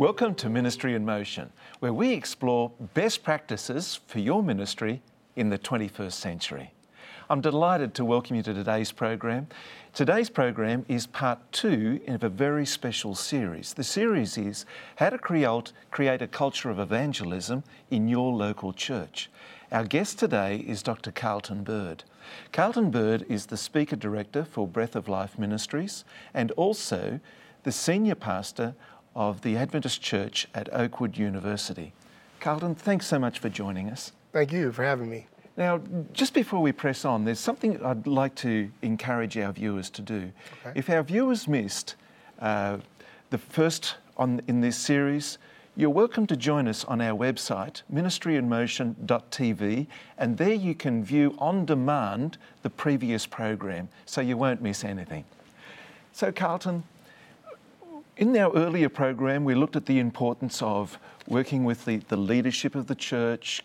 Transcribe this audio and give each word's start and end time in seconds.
Welcome 0.00 0.34
to 0.36 0.48
Ministry 0.48 0.94
in 0.94 1.04
Motion, 1.04 1.52
where 1.80 1.92
we 1.92 2.14
explore 2.14 2.72
best 2.94 3.22
practices 3.22 4.00
for 4.06 4.18
your 4.18 4.42
ministry 4.42 5.02
in 5.36 5.50
the 5.50 5.58
21st 5.58 6.12
century. 6.12 6.72
I'm 7.28 7.42
delighted 7.42 7.92
to 7.96 8.06
welcome 8.06 8.34
you 8.36 8.42
to 8.44 8.54
today's 8.54 8.92
program. 8.92 9.48
Today's 9.92 10.30
program 10.30 10.86
is 10.88 11.06
part 11.06 11.38
two 11.52 12.00
of 12.08 12.24
a 12.24 12.30
very 12.30 12.64
special 12.64 13.14
series. 13.14 13.74
The 13.74 13.84
series 13.84 14.38
is 14.38 14.64
How 14.96 15.10
to 15.10 15.18
Create, 15.18 15.72
create 15.90 16.22
a 16.22 16.26
Culture 16.26 16.70
of 16.70 16.78
Evangelism 16.78 17.62
in 17.90 18.08
Your 18.08 18.32
Local 18.32 18.72
Church. 18.72 19.28
Our 19.70 19.84
guest 19.84 20.18
today 20.18 20.64
is 20.66 20.82
Dr. 20.82 21.12
Carlton 21.12 21.62
Byrd. 21.62 22.04
Carlton 22.52 22.90
Byrd 22.90 23.26
is 23.28 23.44
the 23.44 23.58
Speaker 23.58 23.96
Director 23.96 24.46
for 24.46 24.66
Breath 24.66 24.96
of 24.96 25.10
Life 25.10 25.38
Ministries 25.38 26.06
and 26.32 26.52
also 26.52 27.20
the 27.64 27.72
Senior 27.72 28.14
Pastor 28.14 28.74
of 29.14 29.42
the 29.42 29.56
Adventist 29.56 30.00
Church 30.00 30.46
at 30.54 30.72
Oakwood 30.72 31.16
University. 31.16 31.92
Carlton, 32.40 32.74
thanks 32.74 33.06
so 33.06 33.18
much 33.18 33.38
for 33.38 33.48
joining 33.48 33.90
us. 33.90 34.12
Thank 34.32 34.52
you 34.52 34.72
for 34.72 34.84
having 34.84 35.10
me. 35.10 35.26
Now, 35.56 35.80
just 36.12 36.32
before 36.32 36.60
we 36.60 36.72
press 36.72 37.04
on, 37.04 37.24
there's 37.24 37.40
something 37.40 37.84
I'd 37.84 38.06
like 38.06 38.34
to 38.36 38.70
encourage 38.82 39.36
our 39.36 39.52
viewers 39.52 39.90
to 39.90 40.02
do. 40.02 40.30
Okay. 40.64 40.78
If 40.78 40.88
our 40.88 41.02
viewers 41.02 41.48
missed 41.48 41.96
uh, 42.38 42.78
the 43.30 43.38
first 43.38 43.96
on 44.16 44.40
in 44.46 44.60
this 44.60 44.76
series, 44.76 45.38
you're 45.76 45.90
welcome 45.90 46.26
to 46.26 46.36
join 46.36 46.66
us 46.66 46.84
on 46.84 47.00
our 47.00 47.16
website, 47.16 47.82
ministryinmotion.tv, 47.92 49.86
and 50.18 50.36
there 50.36 50.52
you 50.52 50.74
can 50.74 51.04
view 51.04 51.34
on 51.38 51.64
demand 51.64 52.38
the 52.62 52.70
previous 52.70 53.24
program, 53.26 53.88
so 54.04 54.20
you 54.20 54.36
won't 54.36 54.60
miss 54.60 54.84
anything. 54.84 55.24
So, 56.12 56.32
Carlton, 56.32 56.82
in 58.20 58.36
our 58.36 58.54
earlier 58.54 58.90
program, 58.90 59.44
we 59.44 59.54
looked 59.54 59.76
at 59.76 59.86
the 59.86 59.98
importance 59.98 60.60
of 60.60 60.98
working 61.26 61.64
with 61.64 61.86
the, 61.86 61.96
the 62.08 62.18
leadership 62.18 62.74
of 62.74 62.86
the 62.86 62.94
church, 62.94 63.62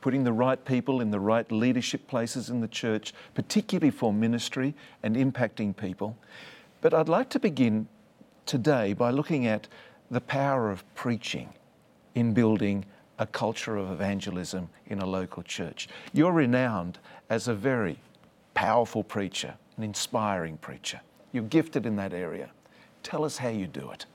putting 0.00 0.24
the 0.24 0.32
right 0.32 0.62
people 0.64 1.00
in 1.00 1.12
the 1.12 1.20
right 1.20 1.50
leadership 1.52 2.08
places 2.08 2.50
in 2.50 2.60
the 2.60 2.66
church, 2.66 3.14
particularly 3.32 3.92
for 3.92 4.12
ministry 4.12 4.74
and 5.04 5.14
impacting 5.14 5.74
people. 5.74 6.16
But 6.80 6.94
I'd 6.94 7.08
like 7.08 7.30
to 7.30 7.38
begin 7.38 7.86
today 8.44 8.92
by 8.92 9.10
looking 9.10 9.46
at 9.46 9.68
the 10.10 10.20
power 10.20 10.72
of 10.72 10.82
preaching 10.96 11.54
in 12.16 12.34
building 12.34 12.84
a 13.20 13.26
culture 13.26 13.76
of 13.76 13.92
evangelism 13.92 14.68
in 14.86 14.98
a 14.98 15.06
local 15.06 15.44
church. 15.44 15.88
You're 16.12 16.32
renowned 16.32 16.98
as 17.30 17.46
a 17.46 17.54
very 17.54 18.00
powerful 18.54 19.04
preacher, 19.04 19.54
an 19.76 19.84
inspiring 19.84 20.56
preacher. 20.56 21.00
You're 21.30 21.44
gifted 21.44 21.86
in 21.86 21.94
that 21.96 22.12
area. 22.12 22.50
Tell 23.04 23.22
us 23.22 23.36
how 23.36 23.50
you 23.50 23.68
do 23.68 23.90
it. 23.90 24.06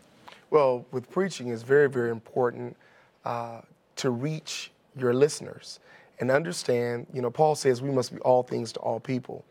Well, 0.50 0.86
with 0.92 1.10
preaching, 1.10 1.50
it's 1.50 1.62
very, 1.62 1.88
very 1.88 2.10
important 2.10 2.76
uh, 3.24 3.62
to 3.98 4.10
reach 4.10 4.72
your 4.98 5.14
listeners 5.14 5.80
and 6.20 6.32
understand. 6.32 7.06
You 7.14 7.22
know, 7.22 7.30
Paul 7.30 7.56
says 7.56 7.82
we 7.82 7.92
must 7.92 8.14
be 8.14 8.20
all 8.22 8.42
things 8.44 8.74
to 8.74 8.80
all 8.80 9.00
people. 9.00 9.46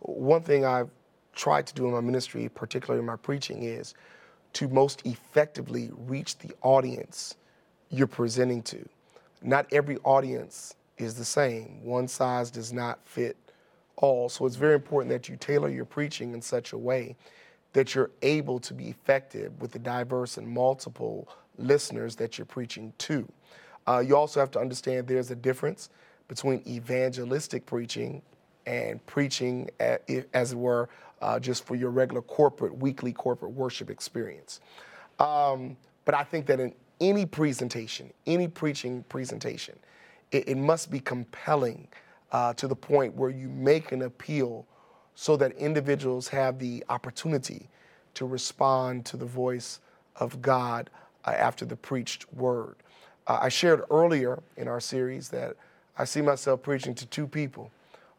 One 0.00 0.42
thing 0.42 0.66
I've 0.66 0.90
tried 1.34 1.66
to 1.68 1.74
do 1.74 1.86
in 1.86 1.92
my 1.92 2.00
ministry, 2.00 2.48
particularly 2.50 3.00
in 3.00 3.06
my 3.06 3.16
preaching, 3.16 3.62
is 3.62 3.94
to 4.52 4.68
most 4.68 5.06
effectively 5.06 5.90
reach 6.06 6.36
the 6.38 6.52
audience 6.60 7.36
you're 7.88 8.06
presenting 8.06 8.62
to. 8.64 8.86
Not 9.40 9.66
every 9.72 9.96
audience 10.04 10.74
is 10.98 11.14
the 11.14 11.24
same. 11.24 11.82
One 11.82 12.06
size 12.08 12.50
does 12.50 12.74
not 12.74 13.00
fit 13.06 13.38
all. 13.96 14.28
So 14.28 14.44
it's 14.44 14.56
very 14.56 14.74
important 14.74 15.10
that 15.12 15.30
you 15.30 15.36
tailor 15.36 15.70
your 15.70 15.86
preaching 15.86 16.34
in 16.34 16.42
such 16.42 16.74
a 16.74 16.78
way 16.78 17.16
that 17.72 17.94
you're 17.94 18.10
able 18.22 18.58
to 18.60 18.74
be 18.74 18.88
effective 18.88 19.52
with 19.60 19.72
the 19.72 19.78
diverse 19.78 20.36
and 20.36 20.46
multiple 20.46 21.28
listeners 21.58 22.16
that 22.16 22.38
you're 22.38 22.44
preaching 22.44 22.92
to. 22.98 23.26
Uh, 23.86 23.98
you 23.98 24.16
also 24.16 24.40
have 24.40 24.50
to 24.50 24.60
understand 24.60 25.06
there's 25.06 25.30
a 25.30 25.36
difference 25.36 25.88
between 26.28 26.62
evangelistic 26.66 27.66
preaching 27.66 28.22
and 28.66 29.04
preaching, 29.06 29.68
at, 29.80 30.08
as 30.34 30.52
it 30.52 30.58
were, 30.58 30.88
uh, 31.20 31.38
just 31.38 31.64
for 31.64 31.74
your 31.74 31.90
regular 31.90 32.22
corporate, 32.22 32.76
weekly 32.76 33.12
corporate 33.12 33.52
worship 33.52 33.90
experience. 33.90 34.60
Um, 35.18 35.76
but 36.04 36.14
I 36.14 36.24
think 36.24 36.46
that 36.46 36.60
in 36.60 36.74
any 37.00 37.26
presentation, 37.26 38.12
any 38.26 38.48
preaching 38.48 39.04
presentation, 39.08 39.78
it, 40.30 40.48
it 40.48 40.56
must 40.56 40.90
be 40.90 41.00
compelling 41.00 41.88
uh, 42.32 42.54
to 42.54 42.66
the 42.66 42.76
point 42.76 43.14
where 43.14 43.30
you 43.30 43.48
make 43.48 43.92
an 43.92 44.02
appeal 44.02 44.66
so 45.14 45.36
that 45.36 45.52
individuals 45.52 46.28
have 46.28 46.58
the 46.58 46.84
opportunity 46.88 47.68
to 48.14 48.26
respond 48.26 49.04
to 49.06 49.16
the 49.16 49.26
voice 49.26 49.80
of 50.16 50.42
God 50.42 50.90
uh, 51.24 51.30
after 51.30 51.64
the 51.64 51.76
preached 51.76 52.32
word. 52.32 52.76
Uh, 53.26 53.38
I 53.42 53.48
shared 53.48 53.82
earlier 53.90 54.42
in 54.56 54.68
our 54.68 54.80
series 54.80 55.28
that 55.28 55.56
I 55.96 56.04
see 56.04 56.22
myself 56.22 56.62
preaching 56.62 56.94
to 56.96 57.06
two 57.06 57.26
people. 57.26 57.70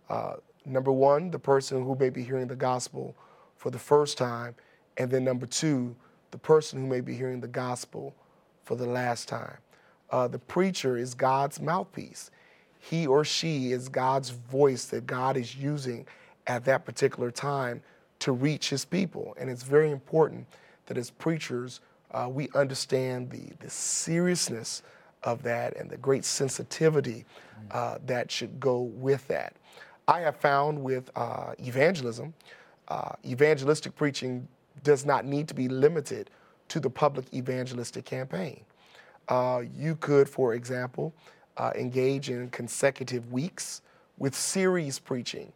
Uh, 0.10 0.36
number 0.66 0.92
one, 0.92 1.32
the 1.32 1.40
person 1.40 1.84
who 1.84 1.96
may 1.96 2.10
be 2.10 2.24
hearing 2.24 2.48
the 2.48 2.56
gospel 2.56 3.16
for 3.58 3.70
the 3.70 3.80
first 3.80 4.18
time, 4.18 4.56
and 4.98 5.10
then 5.10 5.24
number 5.24 5.46
two, 5.46 5.96
the 6.32 6.38
person 6.38 6.80
who 6.80 6.88
may 6.88 7.02
be 7.02 7.16
hearing 7.16 7.42
the 7.42 7.48
gospel 7.48 8.14
for 8.64 8.76
the 8.76 8.86
last 8.86 9.28
time. 9.28 9.58
Uh, 10.10 10.28
the 10.28 10.40
preacher 10.40 10.98
is 10.98 11.14
God's 11.14 11.60
mouthpiece. 11.60 12.32
He 12.80 13.08
or 13.08 13.26
she 13.26 13.72
is 13.72 13.90
God's 13.90 14.30
voice 14.30 14.86
that 14.86 15.08
God 15.08 15.38
is 15.38 15.56
using 15.56 16.06
at 16.48 16.66
that 16.66 16.86
particular 16.86 17.32
time 17.32 17.82
to 18.20 18.32
reach 18.32 18.70
his 18.70 18.86
people. 18.86 19.36
And 19.40 19.50
it's 19.50 19.64
very 19.64 19.92
important 19.92 20.48
that 20.86 20.98
as 20.98 21.10
preachers, 21.10 21.82
uh, 22.12 22.30
we 22.30 22.50
understand 22.56 23.30
the, 23.30 23.54
the 23.60 23.70
seriousness 23.70 24.84
of 25.24 25.44
that 25.44 25.76
and 25.78 25.90
the 25.90 25.98
great 25.98 26.26
sensitivity 26.26 27.26
uh, 27.72 27.98
that 28.06 28.30
should 28.30 28.60
go 28.60 28.82
with 28.82 29.28
that. 29.28 29.56
I 30.08 30.20
have 30.22 30.36
found 30.36 30.82
with 30.84 31.10
uh, 31.16 31.54
evangelism, 31.60 32.34
uh, 32.90 33.14
evangelistic 33.26 33.96
preaching 33.96 34.48
does 34.84 35.06
not 35.06 35.26
need 35.26 35.48
to 35.48 35.54
be 35.54 35.70
limited 35.70 36.30
to 36.70 36.80
the 36.80 36.90
public 36.90 37.26
evangelistic 37.34 38.04
campaign. 38.04 38.66
Uh, 39.30 39.64
you 39.78 39.96
could, 39.96 40.28
for 40.28 40.54
example, 40.54 41.14
uh, 41.58 41.72
engage 41.76 42.30
in 42.30 42.50
consecutive 42.50 43.32
weeks 43.32 43.82
with 44.18 44.36
series 44.36 45.00
preaching 45.00 45.54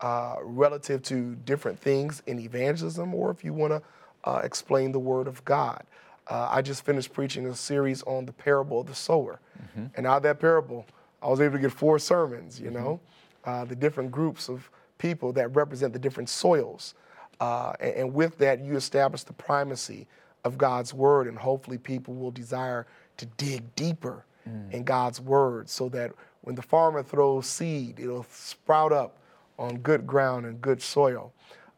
uh, 0.00 0.36
relative 0.42 1.02
to 1.02 1.34
different 1.44 1.78
things 1.78 2.22
in 2.26 2.38
evangelism 2.38 3.14
or 3.14 3.30
if 3.30 3.44
you 3.44 3.52
want 3.52 3.72
to 3.72 3.82
uh, 4.24 4.40
explain 4.42 4.92
the 4.92 4.98
Word 4.98 5.26
of 5.26 5.44
God. 5.44 5.82
Uh, 6.28 6.48
I 6.50 6.62
just 6.62 6.84
finished 6.84 7.12
preaching 7.12 7.46
a 7.46 7.54
series 7.54 8.02
on 8.04 8.24
the 8.24 8.32
parable 8.32 8.80
of 8.80 8.86
the 8.86 8.94
sower. 8.94 9.40
Mm-hmm. 9.60 9.86
And 9.96 10.06
out 10.06 10.18
of 10.18 10.22
that 10.24 10.38
parable, 10.38 10.86
I 11.22 11.28
was 11.28 11.40
able 11.40 11.56
to 11.56 11.62
get 11.62 11.72
four 11.72 11.98
sermons, 11.98 12.60
you 12.60 12.70
mm-hmm. 12.70 12.84
know, 12.84 13.00
uh, 13.44 13.64
the 13.64 13.74
different 13.74 14.10
groups 14.10 14.48
of 14.48 14.70
people 14.98 15.32
that 15.32 15.54
represent 15.56 15.92
the 15.92 15.98
different 15.98 16.28
soils. 16.28 16.94
Uh, 17.40 17.72
and, 17.80 17.94
and 17.94 18.14
with 18.14 18.38
that, 18.38 18.60
you 18.60 18.76
establish 18.76 19.24
the 19.24 19.32
primacy 19.32 20.06
of 20.44 20.56
God's 20.56 20.94
Word, 20.94 21.26
and 21.26 21.36
hopefully 21.36 21.78
people 21.78 22.14
will 22.14 22.30
desire 22.30 22.86
to 23.16 23.26
dig 23.26 23.74
deeper 23.74 24.24
mm. 24.48 24.70
in 24.72 24.84
God's 24.84 25.20
Word 25.20 25.68
so 25.68 25.88
that 25.90 26.12
when 26.42 26.54
the 26.54 26.62
farmer 26.62 27.02
throws 27.02 27.46
seed, 27.46 27.98
it'll 27.98 28.26
sprout 28.30 28.92
up 28.92 29.18
on 29.60 29.76
good 29.78 30.06
ground 30.06 30.46
and 30.46 30.60
good 30.60 30.82
soil. 30.82 31.32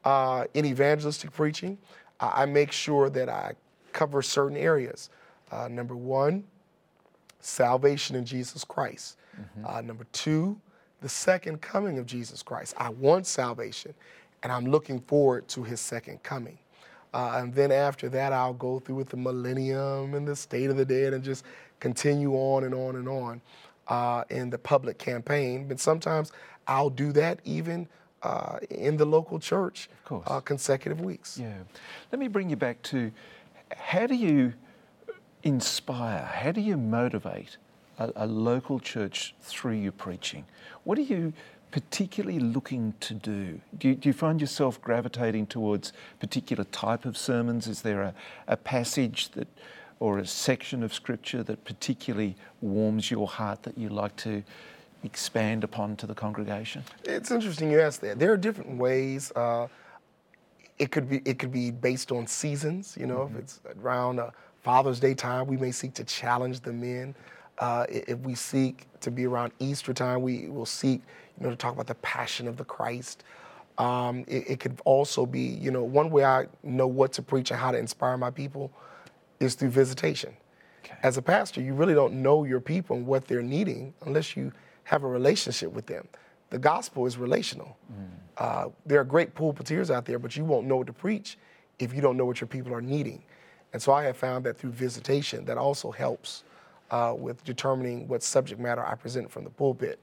Uh, 0.04 0.44
in 0.54 0.64
evangelistic 0.64 1.32
preaching, 1.32 1.76
I, 2.20 2.42
I, 2.42 2.46
make 2.46 2.72
sure 2.72 3.10
that 3.10 3.28
I 3.28 3.52
cover 3.92 4.22
certain 4.22 4.56
areas. 4.56 5.10
Uh, 5.50 5.68
number 5.68 5.94
one, 5.94 6.44
salvation 7.40 8.16
in 8.16 8.24
Jesus 8.24 8.64
Christ. 8.64 9.16
Mm-hmm. 9.38 9.66
Uh, 9.66 9.80
number 9.82 10.06
two, 10.12 10.58
the 11.02 11.08
second 11.08 11.60
coming 11.60 11.98
of 11.98 12.06
Jesus 12.06 12.42
Christ. 12.42 12.74
I 12.78 12.88
want 12.88 13.26
salvation, 13.26 13.94
and 14.42 14.50
I'm 14.50 14.66
looking 14.66 15.00
forward 15.00 15.46
to 15.48 15.62
his 15.62 15.80
second 15.80 16.22
coming. 16.22 16.58
Uh, 17.14 17.40
and 17.42 17.54
then 17.54 17.70
after 17.70 18.08
that, 18.08 18.32
I'll 18.32 18.54
go 18.54 18.78
through 18.78 18.96
with 18.96 19.08
the 19.08 19.16
millennium 19.16 20.14
and 20.14 20.26
the 20.26 20.34
state 20.34 20.70
of 20.70 20.76
the 20.76 20.84
dead 20.84 21.12
and 21.12 21.22
just 21.22 21.44
continue 21.78 22.32
on 22.32 22.64
and 22.64 22.74
on 22.74 22.96
and 22.96 23.08
on 23.08 23.40
uh, 23.88 24.24
in 24.30 24.50
the 24.50 24.58
public 24.58 24.98
campaign. 24.98 25.68
But 25.68 25.80
sometimes 25.80 26.32
I'll 26.66 26.90
do 26.90 27.12
that 27.12 27.40
even 27.44 27.88
uh, 28.22 28.58
in 28.70 28.96
the 28.96 29.04
local 29.04 29.38
church 29.38 29.88
uh, 30.10 30.40
consecutive 30.40 31.00
weeks. 31.00 31.38
Yeah. 31.38 31.58
Let 32.10 32.18
me 32.18 32.28
bring 32.28 32.50
you 32.50 32.56
back 32.56 32.82
to 32.82 33.10
how 33.74 34.06
do 34.06 34.14
you 34.14 34.54
inspire, 35.42 36.24
how 36.24 36.52
do 36.52 36.60
you 36.60 36.76
motivate 36.76 37.56
a, 37.98 38.12
a 38.16 38.26
local 38.26 38.78
church 38.78 39.34
through 39.40 39.74
your 39.74 39.92
preaching? 39.92 40.44
What 40.84 40.98
are 40.98 41.02
you 41.02 41.32
particularly 41.70 42.38
looking 42.38 42.94
to 43.00 43.14
do? 43.14 43.60
Do 43.76 43.88
you, 43.88 43.94
do 43.94 44.08
you, 44.08 44.12
find 44.12 44.40
yourself 44.40 44.80
gravitating 44.80 45.46
towards 45.46 45.92
particular 46.20 46.64
type 46.64 47.04
of 47.04 47.16
sermons? 47.16 47.66
Is 47.66 47.82
there 47.82 48.02
a, 48.02 48.14
a 48.46 48.56
passage 48.56 49.30
that 49.30 49.48
or 50.00 50.18
a 50.18 50.26
section 50.26 50.82
of 50.82 50.92
scripture 50.92 51.42
that 51.42 51.64
particularly 51.64 52.36
warms 52.60 53.10
your 53.10 53.26
heart 53.28 53.62
that 53.62 53.76
you 53.78 53.88
like 53.88 54.14
to 54.16 54.42
expand 55.04 55.64
upon 55.64 55.96
to 55.96 56.06
the 56.06 56.14
congregation? 56.14 56.84
It's 57.04 57.30
interesting 57.30 57.70
you 57.70 57.80
ask 57.80 58.00
that. 58.00 58.18
There 58.18 58.32
are 58.32 58.36
different 58.36 58.78
ways. 58.78 59.32
Uh, 59.34 59.68
it 60.78 60.90
could 60.90 61.08
be 61.08 61.22
it 61.24 61.38
could 61.38 61.52
be 61.52 61.70
based 61.70 62.12
on 62.12 62.26
seasons. 62.26 62.96
You 62.98 63.06
know, 63.06 63.20
mm-hmm. 63.20 63.36
if 63.36 63.42
it's 63.42 63.60
around 63.80 64.18
a 64.18 64.32
Father's 64.62 65.00
Day 65.00 65.14
time, 65.14 65.46
we 65.46 65.56
may 65.56 65.72
seek 65.72 65.94
to 65.94 66.04
challenge 66.04 66.60
the 66.60 66.72
men. 66.72 67.14
Uh, 67.58 67.86
if 67.88 68.18
we 68.20 68.34
seek 68.34 68.86
to 69.00 69.10
be 69.10 69.26
around 69.26 69.52
Easter 69.58 69.92
time, 69.92 70.22
we 70.22 70.48
will 70.48 70.66
seek, 70.66 71.02
you 71.38 71.44
know, 71.44 71.50
to 71.50 71.56
talk 71.56 71.74
about 71.74 71.86
the 71.86 71.94
passion 71.96 72.48
of 72.48 72.56
the 72.56 72.64
Christ. 72.64 73.24
Um, 73.78 74.24
it, 74.28 74.50
it, 74.50 74.60
could 74.60 74.80
also 74.84 75.24
be, 75.26 75.40
you 75.40 75.70
know, 75.70 75.82
one 75.82 76.10
way 76.10 76.24
I 76.24 76.46
know 76.62 76.86
what 76.86 77.12
to 77.14 77.22
preach 77.22 77.50
and 77.50 77.58
how 77.58 77.70
to 77.70 77.78
inspire 77.78 78.16
my 78.16 78.30
people 78.30 78.70
is 79.42 79.54
through 79.54 79.70
visitation. 79.70 80.36
Okay. 80.84 80.96
As 81.02 81.16
a 81.16 81.22
pastor, 81.22 81.60
you 81.60 81.74
really 81.74 81.94
don't 81.94 82.14
know 82.14 82.44
your 82.44 82.60
people 82.60 82.96
and 82.96 83.06
what 83.06 83.26
they're 83.26 83.42
needing 83.42 83.94
unless 84.06 84.36
you 84.36 84.52
have 84.84 85.02
a 85.02 85.08
relationship 85.08 85.72
with 85.72 85.86
them. 85.86 86.08
The 86.50 86.58
gospel 86.58 87.06
is 87.06 87.16
relational. 87.16 87.76
Mm. 87.92 88.06
Uh, 88.36 88.68
there 88.84 89.00
are 89.00 89.04
great 89.04 89.34
pulpiteers 89.34 89.90
out 89.90 90.04
there, 90.04 90.18
but 90.18 90.36
you 90.36 90.44
won't 90.44 90.66
know 90.66 90.76
what 90.76 90.86
to 90.86 90.92
preach 90.92 91.38
if 91.78 91.94
you 91.94 92.00
don't 92.00 92.16
know 92.16 92.24
what 92.24 92.40
your 92.40 92.48
people 92.48 92.74
are 92.74 92.82
needing. 92.82 93.22
And 93.72 93.80
so 93.80 93.92
I 93.92 94.04
have 94.04 94.16
found 94.16 94.44
that 94.44 94.58
through 94.58 94.72
visitation, 94.72 95.44
that 95.46 95.56
also 95.56 95.90
helps 95.90 96.44
uh, 96.90 97.14
with 97.16 97.42
determining 97.44 98.06
what 98.06 98.22
subject 98.22 98.60
matter 98.60 98.84
I 98.84 98.94
present 98.94 99.30
from 99.30 99.44
the 99.44 99.50
pulpit. 99.50 99.98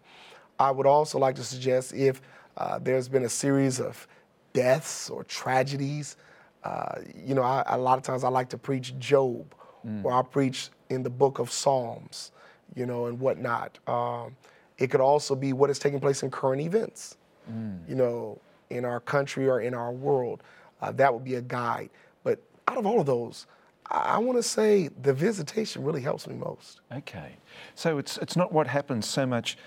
I 0.57 0.71
would 0.71 0.87
also 0.87 1.19
like 1.19 1.35
to 1.35 1.43
suggest 1.43 1.93
if 1.93 2.21
uh, 2.57 2.79
there's 2.79 3.07
been 3.07 3.23
a 3.23 3.29
series 3.29 3.79
of 3.79 4.07
deaths 4.53 5.09
or 5.09 5.23
tragedies, 5.23 6.17
uh, 6.63 6.95
you 7.25 7.35
know, 7.35 7.43
I, 7.43 7.63
a 7.67 7.77
lot 7.77 7.97
of 7.97 8.03
times 8.03 8.23
I 8.23 8.29
like 8.29 8.49
to 8.49 8.57
preach 8.57 8.97
Job, 8.99 9.53
mm. 9.85 10.03
or 10.03 10.11
I 10.13 10.21
preach 10.21 10.69
in 10.89 11.03
the 11.03 11.09
book 11.09 11.39
of 11.39 11.51
Psalms, 11.51 12.31
you 12.75 12.85
know, 12.85 13.05
and 13.05 13.19
whatnot. 13.19 13.77
Um, 13.87 14.35
it 14.77 14.87
could 14.89 15.01
also 15.01 15.35
be 15.35 15.53
what 15.53 15.69
is 15.69 15.79
taking 15.79 15.99
place 15.99 16.23
in 16.23 16.31
current 16.31 16.61
events, 16.61 17.17
mm. 17.51 17.77
you 17.87 17.95
know, 17.95 18.39
in 18.69 18.85
our 18.85 18.99
country 18.99 19.47
or 19.47 19.61
in 19.61 19.73
our 19.73 19.91
world. 19.91 20.43
Uh, 20.81 20.91
that 20.93 21.13
would 21.13 21.23
be 21.23 21.35
a 21.35 21.41
guide. 21.41 21.89
But 22.23 22.41
out 22.67 22.77
of 22.77 22.85
all 22.85 22.99
of 22.99 23.05
those, 23.05 23.45
I 23.87 24.19
want 24.19 24.37
to 24.37 24.43
say 24.43 24.89
the 25.01 25.13
visitation 25.13 25.83
really 25.83 26.01
helps 26.01 26.27
me 26.27 26.35
most. 26.35 26.81
Okay. 26.91 27.37
So 27.75 27.97
it's, 27.97 28.17
it's 28.17 28.35
not 28.35 28.53
what 28.53 28.67
happens 28.67 29.07
so 29.07 29.25
much 29.25 29.57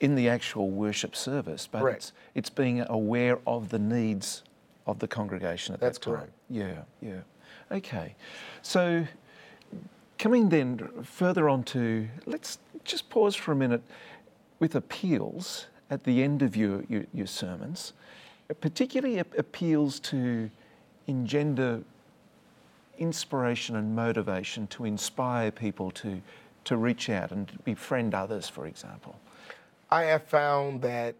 in 0.00 0.14
the 0.14 0.28
actual 0.28 0.70
worship 0.70 1.16
service, 1.16 1.68
but 1.70 1.82
it's, 1.86 2.12
it's 2.34 2.50
being 2.50 2.84
aware 2.88 3.38
of 3.46 3.70
the 3.70 3.78
needs 3.78 4.42
of 4.86 4.98
the 4.98 5.08
congregation 5.08 5.74
at 5.74 5.80
That's 5.80 5.98
that 5.98 6.04
time. 6.04 6.14
correct. 6.14 6.32
Yeah, 6.48 6.82
yeah. 7.00 7.20
Okay. 7.70 8.14
So 8.62 9.06
coming 10.18 10.48
then 10.48 10.88
further 11.02 11.48
on 11.48 11.64
to, 11.64 12.08
let's 12.26 12.58
just 12.84 13.10
pause 13.10 13.34
for 13.34 13.52
a 13.52 13.56
minute 13.56 13.82
with 14.58 14.74
appeals 14.74 15.66
at 15.90 16.04
the 16.04 16.22
end 16.22 16.42
of 16.42 16.56
your, 16.56 16.84
your, 16.88 17.04
your 17.12 17.26
sermons, 17.26 17.92
particularly 18.60 19.18
appeals 19.18 20.00
to 20.00 20.50
engender 21.06 21.82
inspiration 22.98 23.76
and 23.76 23.94
motivation 23.94 24.66
to 24.68 24.84
inspire 24.84 25.50
people 25.50 25.90
to, 25.90 26.20
to 26.64 26.76
reach 26.76 27.10
out 27.10 27.30
and 27.30 27.52
befriend 27.64 28.14
others, 28.14 28.48
for 28.48 28.66
example? 28.66 29.18
I 29.90 30.04
have 30.04 30.24
found 30.24 30.82
that 30.82 31.14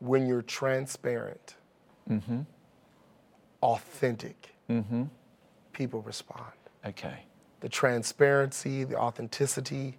when 0.00 0.26
you're 0.26 0.42
transparent, 0.42 1.54
mm-hmm. 2.10 2.40
Authentic, 3.62 4.54
mm-hmm. 4.68 5.04
people 5.72 6.02
respond. 6.02 6.52
Okay. 6.84 7.24
The 7.60 7.68
transparency, 7.68 8.84
the 8.84 8.96
authenticity, 8.96 9.96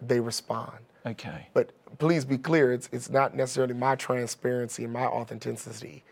they 0.00 0.20
respond. 0.20 0.78
Okay. 1.06 1.48
But 1.54 1.72
please 1.98 2.24
be 2.24 2.38
clear, 2.38 2.72
it's, 2.72 2.88
it's 2.92 3.10
not 3.10 3.34
necessarily 3.34 3.74
my 3.74 3.94
transparency 3.94 4.84
and 4.84 4.92
my 4.92 5.06
authenticity, 5.06 6.02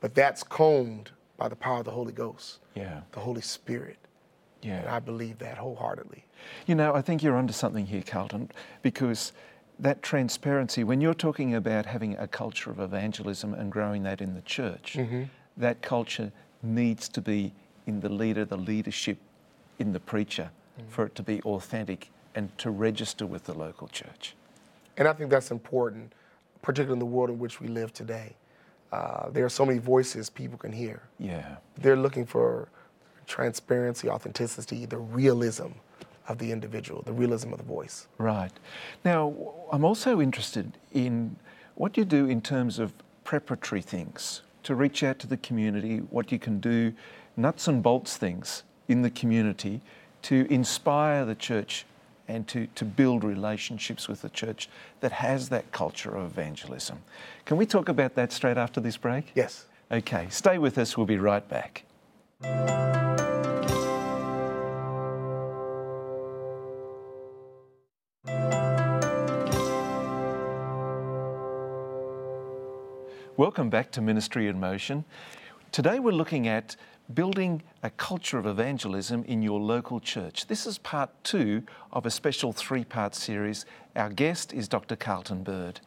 but 0.00 0.14
that's 0.14 0.42
combed 0.42 1.10
by 1.36 1.48
the 1.48 1.56
power 1.56 1.78
of 1.78 1.84
the 1.84 1.90
Holy 1.90 2.12
Ghost, 2.12 2.60
yeah. 2.74 3.00
the 3.12 3.20
Holy 3.20 3.42
Spirit. 3.42 3.98
Yeah. 4.62 4.80
And 4.80 4.88
I 4.88 4.98
believe 4.98 5.38
that 5.38 5.58
wholeheartedly. 5.58 6.24
You 6.66 6.74
know, 6.74 6.94
I 6.94 7.02
think 7.02 7.22
you're 7.22 7.36
onto 7.36 7.52
something 7.52 7.86
here, 7.86 8.02
Carlton, 8.02 8.50
because 8.82 9.32
that 9.78 10.02
transparency, 10.02 10.82
when 10.84 11.00
you're 11.00 11.14
talking 11.14 11.54
about 11.54 11.86
having 11.86 12.16
a 12.16 12.26
culture 12.26 12.70
of 12.70 12.80
evangelism 12.80 13.52
and 13.52 13.70
growing 13.70 14.02
that 14.04 14.20
in 14.20 14.34
the 14.34 14.40
church, 14.42 14.94
mm-hmm. 14.98 15.24
That 15.56 15.82
culture 15.82 16.32
needs 16.62 17.08
to 17.08 17.20
be 17.20 17.52
in 17.86 18.00
the 18.00 18.08
leader, 18.08 18.44
the 18.44 18.56
leadership, 18.56 19.18
in 19.78 19.92
the 19.92 20.00
preacher, 20.00 20.50
mm-hmm. 20.78 20.88
for 20.90 21.06
it 21.06 21.14
to 21.14 21.22
be 21.22 21.40
authentic 21.42 22.10
and 22.34 22.56
to 22.58 22.70
register 22.70 23.26
with 23.26 23.44
the 23.44 23.54
local 23.54 23.88
church. 23.88 24.34
And 24.96 25.06
I 25.06 25.12
think 25.12 25.30
that's 25.30 25.50
important, 25.50 26.12
particularly 26.62 26.94
in 26.94 26.98
the 26.98 27.06
world 27.06 27.30
in 27.30 27.38
which 27.38 27.60
we 27.60 27.68
live 27.68 27.92
today. 27.92 28.34
Uh, 28.92 29.30
there 29.30 29.44
are 29.44 29.50
so 29.50 29.66
many 29.66 29.78
voices 29.78 30.30
people 30.30 30.56
can 30.58 30.72
hear. 30.72 31.02
Yeah. 31.18 31.56
They're 31.76 31.96
looking 31.96 32.24
for 32.24 32.68
transparency, 33.26 34.08
authenticity, 34.08 34.86
the 34.86 34.98
realism 34.98 35.68
of 36.28 36.38
the 36.38 36.50
individual, 36.50 37.02
the 37.02 37.12
realism 37.12 37.52
of 37.52 37.58
the 37.58 37.64
voice. 37.64 38.06
Right. 38.18 38.52
Now, 39.04 39.34
I'm 39.72 39.84
also 39.84 40.20
interested 40.20 40.72
in 40.92 41.36
what 41.74 41.96
you 41.96 42.04
do 42.04 42.26
in 42.26 42.40
terms 42.40 42.78
of 42.78 42.92
preparatory 43.24 43.82
things 43.82 44.42
to 44.66 44.74
reach 44.74 45.04
out 45.04 45.18
to 45.20 45.28
the 45.28 45.36
community, 45.36 45.98
what 46.10 46.32
you 46.32 46.38
can 46.40 46.58
do, 46.58 46.92
nuts 47.36 47.68
and 47.68 47.82
bolts 47.82 48.16
things 48.16 48.64
in 48.88 49.02
the 49.02 49.10
community 49.10 49.80
to 50.22 50.46
inspire 50.50 51.24
the 51.24 51.36
church 51.36 51.86
and 52.26 52.48
to, 52.48 52.66
to 52.74 52.84
build 52.84 53.22
relationships 53.22 54.08
with 54.08 54.22
the 54.22 54.28
church 54.28 54.68
that 55.00 55.12
has 55.12 55.48
that 55.50 55.70
culture 55.70 56.16
of 56.16 56.24
evangelism. 56.24 56.98
Can 57.44 57.56
we 57.56 57.64
talk 57.64 57.88
about 57.88 58.16
that 58.16 58.32
straight 58.32 58.56
after 58.56 58.80
this 58.80 58.96
break? 58.96 59.30
Yes. 59.36 59.66
Okay, 59.92 60.26
stay 60.30 60.58
with 60.58 60.78
us, 60.78 60.96
we'll 60.96 61.06
be 61.06 61.18
right 61.18 61.48
back. 61.48 61.84
Welcome 73.38 73.68
back 73.68 73.90
to 73.90 74.00
Ministry 74.00 74.48
in 74.48 74.58
Motion. 74.58 75.04
Today 75.70 75.98
we're 75.98 76.12
looking 76.12 76.48
at 76.48 76.74
building 77.12 77.62
a 77.82 77.90
culture 77.90 78.38
of 78.38 78.46
evangelism 78.46 79.24
in 79.24 79.42
your 79.42 79.60
local 79.60 80.00
church. 80.00 80.46
This 80.46 80.66
is 80.66 80.78
part 80.78 81.10
two 81.22 81.62
of 81.92 82.06
a 82.06 82.10
special 82.10 82.54
three 82.54 82.82
part 82.82 83.14
series. 83.14 83.66
Our 83.94 84.08
guest 84.08 84.54
is 84.54 84.68
Dr. 84.68 84.96
Carlton 84.96 85.42
Byrd. 85.42 85.80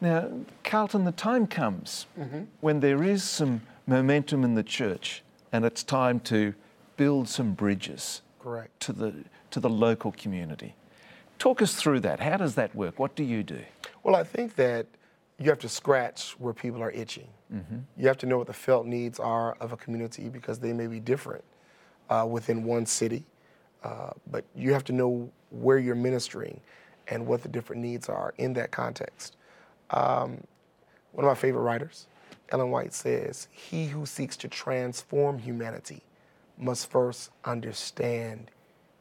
Now, 0.00 0.30
Carlton, 0.62 1.02
the 1.02 1.10
time 1.10 1.48
comes 1.48 2.06
mm-hmm. 2.16 2.44
when 2.60 2.78
there 2.78 3.02
is 3.02 3.24
some 3.24 3.62
momentum 3.88 4.44
in 4.44 4.54
the 4.54 4.62
church 4.62 5.24
and 5.50 5.64
it's 5.64 5.82
time 5.82 6.20
to 6.20 6.54
build 6.96 7.28
some 7.28 7.54
bridges 7.54 8.22
Correct. 8.38 8.78
To, 8.78 8.92
the, 8.92 9.14
to 9.50 9.58
the 9.58 9.68
local 9.68 10.12
community. 10.12 10.76
Talk 11.40 11.60
us 11.60 11.74
through 11.74 12.00
that. 12.00 12.20
How 12.20 12.36
does 12.36 12.54
that 12.54 12.72
work? 12.72 13.00
What 13.00 13.16
do 13.16 13.24
you 13.24 13.42
do? 13.42 13.62
Well, 14.04 14.14
I 14.14 14.22
think 14.22 14.54
that 14.54 14.86
you 15.38 15.48
have 15.48 15.58
to 15.60 15.68
scratch 15.68 16.32
where 16.38 16.52
people 16.52 16.82
are 16.82 16.90
itching. 16.92 17.28
Mm-hmm. 17.52 17.78
You 17.96 18.08
have 18.08 18.18
to 18.18 18.26
know 18.26 18.38
what 18.38 18.46
the 18.46 18.52
felt 18.52 18.86
needs 18.86 19.18
are 19.18 19.54
of 19.60 19.72
a 19.72 19.76
community 19.76 20.28
because 20.28 20.58
they 20.58 20.72
may 20.72 20.86
be 20.86 21.00
different 21.00 21.44
uh, 22.08 22.26
within 22.28 22.64
one 22.64 22.86
city. 22.86 23.24
Uh, 23.82 24.10
but 24.30 24.44
you 24.54 24.72
have 24.72 24.84
to 24.84 24.92
know 24.92 25.30
where 25.50 25.78
you're 25.78 25.94
ministering 25.94 26.60
and 27.08 27.26
what 27.26 27.42
the 27.42 27.48
different 27.48 27.82
needs 27.82 28.08
are 28.08 28.32
in 28.38 28.54
that 28.54 28.70
context. 28.70 29.36
Um, 29.90 30.42
one 31.12 31.24
of 31.24 31.28
my 31.28 31.34
favorite 31.34 31.62
writers, 31.62 32.06
Ellen 32.50 32.70
White, 32.70 32.94
says, 32.94 33.48
He 33.50 33.86
who 33.86 34.06
seeks 34.06 34.36
to 34.38 34.48
transform 34.48 35.38
humanity 35.38 36.02
must 36.56 36.90
first 36.90 37.30
understand 37.44 38.50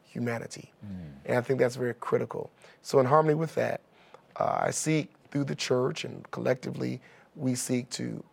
humanity. 0.03 0.71
Mm. 0.85 1.13
And 1.25 1.37
I 1.37 1.41
think 1.41 1.59
that's 1.59 1.75
very 1.75 1.93
critical. 1.93 2.51
So, 2.81 2.99
in 2.99 3.05
harmony 3.05 3.35
with 3.35 3.55
that, 3.55 3.81
uh, 4.35 4.59
I 4.63 4.71
seek 4.71 5.13
through 5.33 5.43
the 5.43 5.55
church 5.55 6.05
and 6.05 6.29
collectively, 6.31 7.01
we 7.35 7.55
seek 7.55 7.89
to 7.89 8.23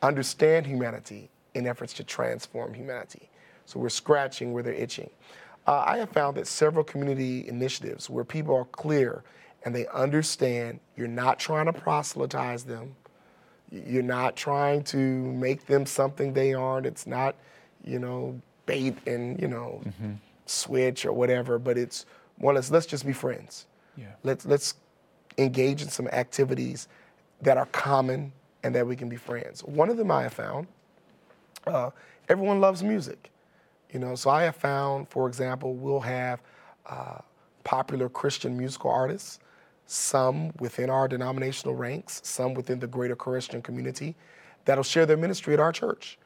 understand 0.00 0.64
humanity 0.64 1.28
in 1.54 1.66
efforts 1.66 1.92
to 1.94 2.04
transform 2.04 2.72
humanity. 2.72 3.28
So 3.66 3.80
we're 3.80 3.88
scratching 3.88 4.52
where 4.52 4.62
they're 4.62 4.72
itching. 4.72 5.10
Uh, 5.66 5.82
I 5.84 5.98
have 5.98 6.10
found 6.10 6.36
that 6.36 6.46
several 6.46 6.84
community 6.84 7.48
initiatives 7.48 8.08
where 8.08 8.24
people 8.24 8.54
are 8.54 8.64
clear 8.66 9.24
and 9.64 9.74
they 9.74 9.88
understand 9.88 10.78
you're 10.96 11.08
not 11.08 11.40
trying 11.40 11.66
to 11.66 11.72
proselytize 11.72 12.62
them, 12.62 12.94
you're 13.72 14.04
not 14.04 14.36
trying 14.36 14.84
to 14.84 14.96
make 14.96 15.66
them 15.66 15.84
something 15.84 16.32
they 16.32 16.54
aren't. 16.54 16.86
It's 16.86 17.08
not, 17.08 17.34
you 17.84 17.98
know, 17.98 18.40
bait 18.66 18.96
and 19.08 19.40
you 19.40 19.48
know, 19.48 19.82
mm-hmm. 19.84 20.12
switch 20.46 21.04
or 21.04 21.12
whatever. 21.12 21.58
But 21.58 21.76
it's 21.76 22.06
more 22.38 22.52
or 22.52 22.54
less 22.54 22.70
let's 22.70 22.86
just 22.86 23.04
be 23.04 23.12
friends. 23.12 23.66
Yeah. 23.96 24.12
Let's 24.22 24.46
let's 24.46 24.74
engage 25.38 25.82
in 25.82 25.88
some 25.88 26.08
activities 26.08 26.88
that 27.42 27.56
are 27.56 27.66
common 27.66 28.32
and 28.62 28.74
that 28.74 28.86
we 28.86 28.96
can 28.96 29.08
be 29.08 29.16
friends. 29.16 29.62
One 29.64 29.90
of 29.90 29.96
them 29.96 30.10
I 30.10 30.22
have 30.22 30.32
found, 30.32 30.66
uh, 31.66 31.90
everyone 32.28 32.60
loves 32.60 32.82
music. 32.82 33.30
You 33.92 34.00
know, 34.00 34.14
so 34.14 34.30
I 34.30 34.42
have 34.44 34.56
found, 34.56 35.08
for 35.08 35.28
example, 35.28 35.74
we'll 35.74 36.00
have 36.00 36.42
uh, 36.86 37.18
popular 37.64 38.08
Christian 38.08 38.56
musical 38.56 38.90
artists, 38.90 39.38
some 39.86 40.52
within 40.58 40.90
our 40.90 41.06
denominational 41.06 41.74
ranks, 41.74 42.20
some 42.24 42.54
within 42.54 42.78
the 42.78 42.86
greater 42.86 43.14
Christian 43.16 43.62
community, 43.62 44.16
that'll 44.64 44.82
share 44.82 45.06
their 45.06 45.16
ministry 45.16 45.54
at 45.54 45.60
our 45.60 45.72
church. 45.72 46.18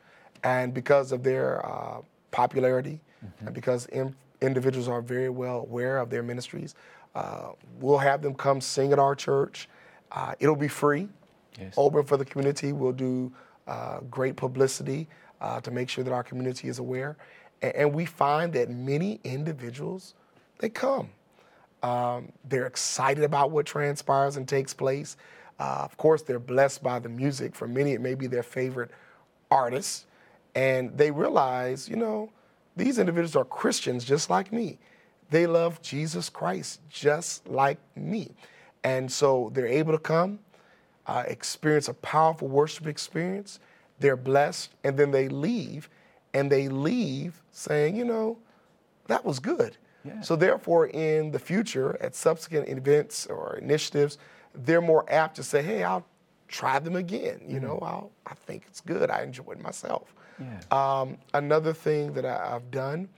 And 0.42 0.72
because 0.72 1.12
of 1.12 1.22
their 1.22 1.64
uh, 1.66 2.00
popularity, 2.30 3.00
Mm-hmm. 3.24 3.46
And 3.46 3.54
because 3.54 3.86
in, 3.86 4.14
individuals 4.40 4.88
are 4.88 5.02
very 5.02 5.28
well 5.28 5.60
aware 5.60 5.98
of 5.98 6.10
their 6.10 6.22
ministries, 6.22 6.74
uh, 7.14 7.50
we'll 7.80 7.98
have 7.98 8.22
them 8.22 8.34
come 8.34 8.60
sing 8.60 8.92
at 8.92 8.98
our 8.98 9.14
church. 9.14 9.68
Uh, 10.12 10.34
it'll 10.40 10.56
be 10.56 10.68
free, 10.68 11.08
yes. 11.58 11.74
open 11.76 12.04
for 12.04 12.16
the 12.16 12.24
community. 12.24 12.72
We'll 12.72 12.92
do 12.92 13.32
uh, 13.66 14.00
great 14.10 14.36
publicity 14.36 15.08
uh, 15.40 15.60
to 15.60 15.70
make 15.70 15.88
sure 15.88 16.04
that 16.04 16.12
our 16.12 16.22
community 16.22 16.68
is 16.68 16.78
aware. 16.78 17.16
And, 17.62 17.74
and 17.74 17.94
we 17.94 18.04
find 18.04 18.52
that 18.54 18.70
many 18.70 19.20
individuals, 19.24 20.14
they 20.58 20.68
come. 20.68 21.10
Um, 21.82 22.30
they're 22.48 22.66
excited 22.66 23.24
about 23.24 23.50
what 23.50 23.66
transpires 23.66 24.36
and 24.36 24.46
takes 24.46 24.74
place. 24.74 25.16
Uh, 25.58 25.82
of 25.82 25.96
course, 25.96 26.22
they're 26.22 26.38
blessed 26.38 26.82
by 26.82 26.98
the 26.98 27.08
music. 27.08 27.54
For 27.54 27.68
many, 27.68 27.92
it 27.92 28.00
may 28.00 28.14
be 28.14 28.26
their 28.26 28.42
favorite 28.42 28.90
artist. 29.50 30.06
And 30.54 30.96
they 30.96 31.10
realize, 31.10 31.88
you 31.88 31.96
know, 31.96 32.30
these 32.76 32.98
individuals 32.98 33.36
are 33.36 33.44
Christians 33.44 34.04
just 34.04 34.30
like 34.30 34.52
me. 34.52 34.78
They 35.30 35.46
love 35.46 35.80
Jesus 35.80 36.28
Christ 36.28 36.80
just 36.88 37.48
like 37.48 37.78
me. 37.96 38.32
And 38.82 39.10
so 39.10 39.50
they're 39.54 39.66
able 39.66 39.92
to 39.92 39.98
come, 39.98 40.40
uh, 41.06 41.24
experience 41.26 41.88
a 41.88 41.94
powerful 41.94 42.48
worship 42.48 42.86
experience. 42.86 43.60
They're 43.98 44.16
blessed, 44.16 44.74
and 44.82 44.96
then 44.96 45.10
they 45.10 45.28
leave, 45.28 45.88
and 46.32 46.50
they 46.50 46.68
leave 46.68 47.42
saying, 47.52 47.96
you 47.96 48.04
know, 48.04 48.38
that 49.06 49.24
was 49.24 49.38
good. 49.38 49.76
Yeah. 50.04 50.20
So 50.22 50.36
therefore, 50.36 50.86
in 50.86 51.30
the 51.30 51.38
future, 51.38 51.98
at 52.00 52.14
subsequent 52.14 52.68
events 52.68 53.26
or 53.26 53.56
initiatives, 53.56 54.18
they're 54.54 54.80
more 54.80 55.04
apt 55.12 55.36
to 55.36 55.42
say, 55.42 55.62
hey, 55.62 55.84
I'll 55.84 56.06
try 56.48 56.78
them 56.78 56.96
again. 56.96 57.40
You 57.46 57.56
mm-hmm. 57.56 57.66
know, 57.66 57.78
I'll, 57.82 58.10
I 58.26 58.34
think 58.34 58.64
it's 58.66 58.80
good. 58.80 59.10
I 59.10 59.22
enjoyed 59.22 59.60
myself. 59.60 60.14
Yeah. 60.40 60.60
Um, 60.70 61.18
another 61.34 61.74
thing 61.74 62.14
that 62.14 62.24
I, 62.24 62.50
have 62.50 62.70
done 62.70 63.08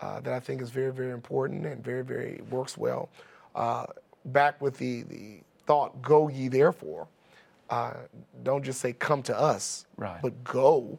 uh, 0.00 0.20
that 0.20 0.32
I 0.32 0.40
think 0.40 0.62
is 0.62 0.70
very, 0.70 0.92
very 0.92 1.10
important 1.10 1.66
and 1.66 1.84
very, 1.84 2.02
very 2.02 2.40
works 2.50 2.76
well, 2.78 3.10
uh, 3.54 3.86
back 4.26 4.60
with 4.60 4.76
the, 4.78 5.02
the 5.02 5.40
thought, 5.66 6.00
go 6.02 6.28
ye 6.28 6.48
therefore, 6.48 7.06
uh, 7.68 7.94
don't 8.42 8.64
just 8.64 8.80
say 8.80 8.92
come 8.92 9.22
to 9.24 9.38
us, 9.38 9.86
right. 9.96 10.20
but 10.22 10.42
go. 10.42 10.98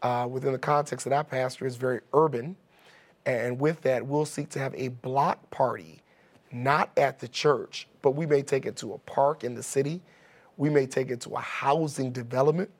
Uh, 0.00 0.28
within 0.30 0.52
the 0.52 0.58
context 0.58 1.04
that 1.04 1.12
I 1.12 1.24
pastor 1.24 1.66
is 1.66 1.76
very 1.76 2.00
urban. 2.12 2.56
And 3.26 3.60
with 3.60 3.80
that, 3.82 4.06
we'll 4.06 4.24
seek 4.24 4.48
to 4.50 4.58
have 4.58 4.74
a 4.76 4.88
block 4.88 5.50
party, 5.50 6.00
not 6.52 6.90
at 6.96 7.18
the 7.18 7.28
church, 7.28 7.88
but 8.00 8.12
we 8.12 8.24
may 8.24 8.42
take 8.42 8.64
it 8.64 8.76
to 8.76 8.94
a 8.94 8.98
park 8.98 9.44
in 9.44 9.54
the 9.54 9.62
city. 9.62 10.00
We 10.56 10.70
may 10.70 10.86
take 10.86 11.10
it 11.10 11.20
to 11.22 11.30
a 11.30 11.40
housing 11.40 12.12
development 12.12 12.70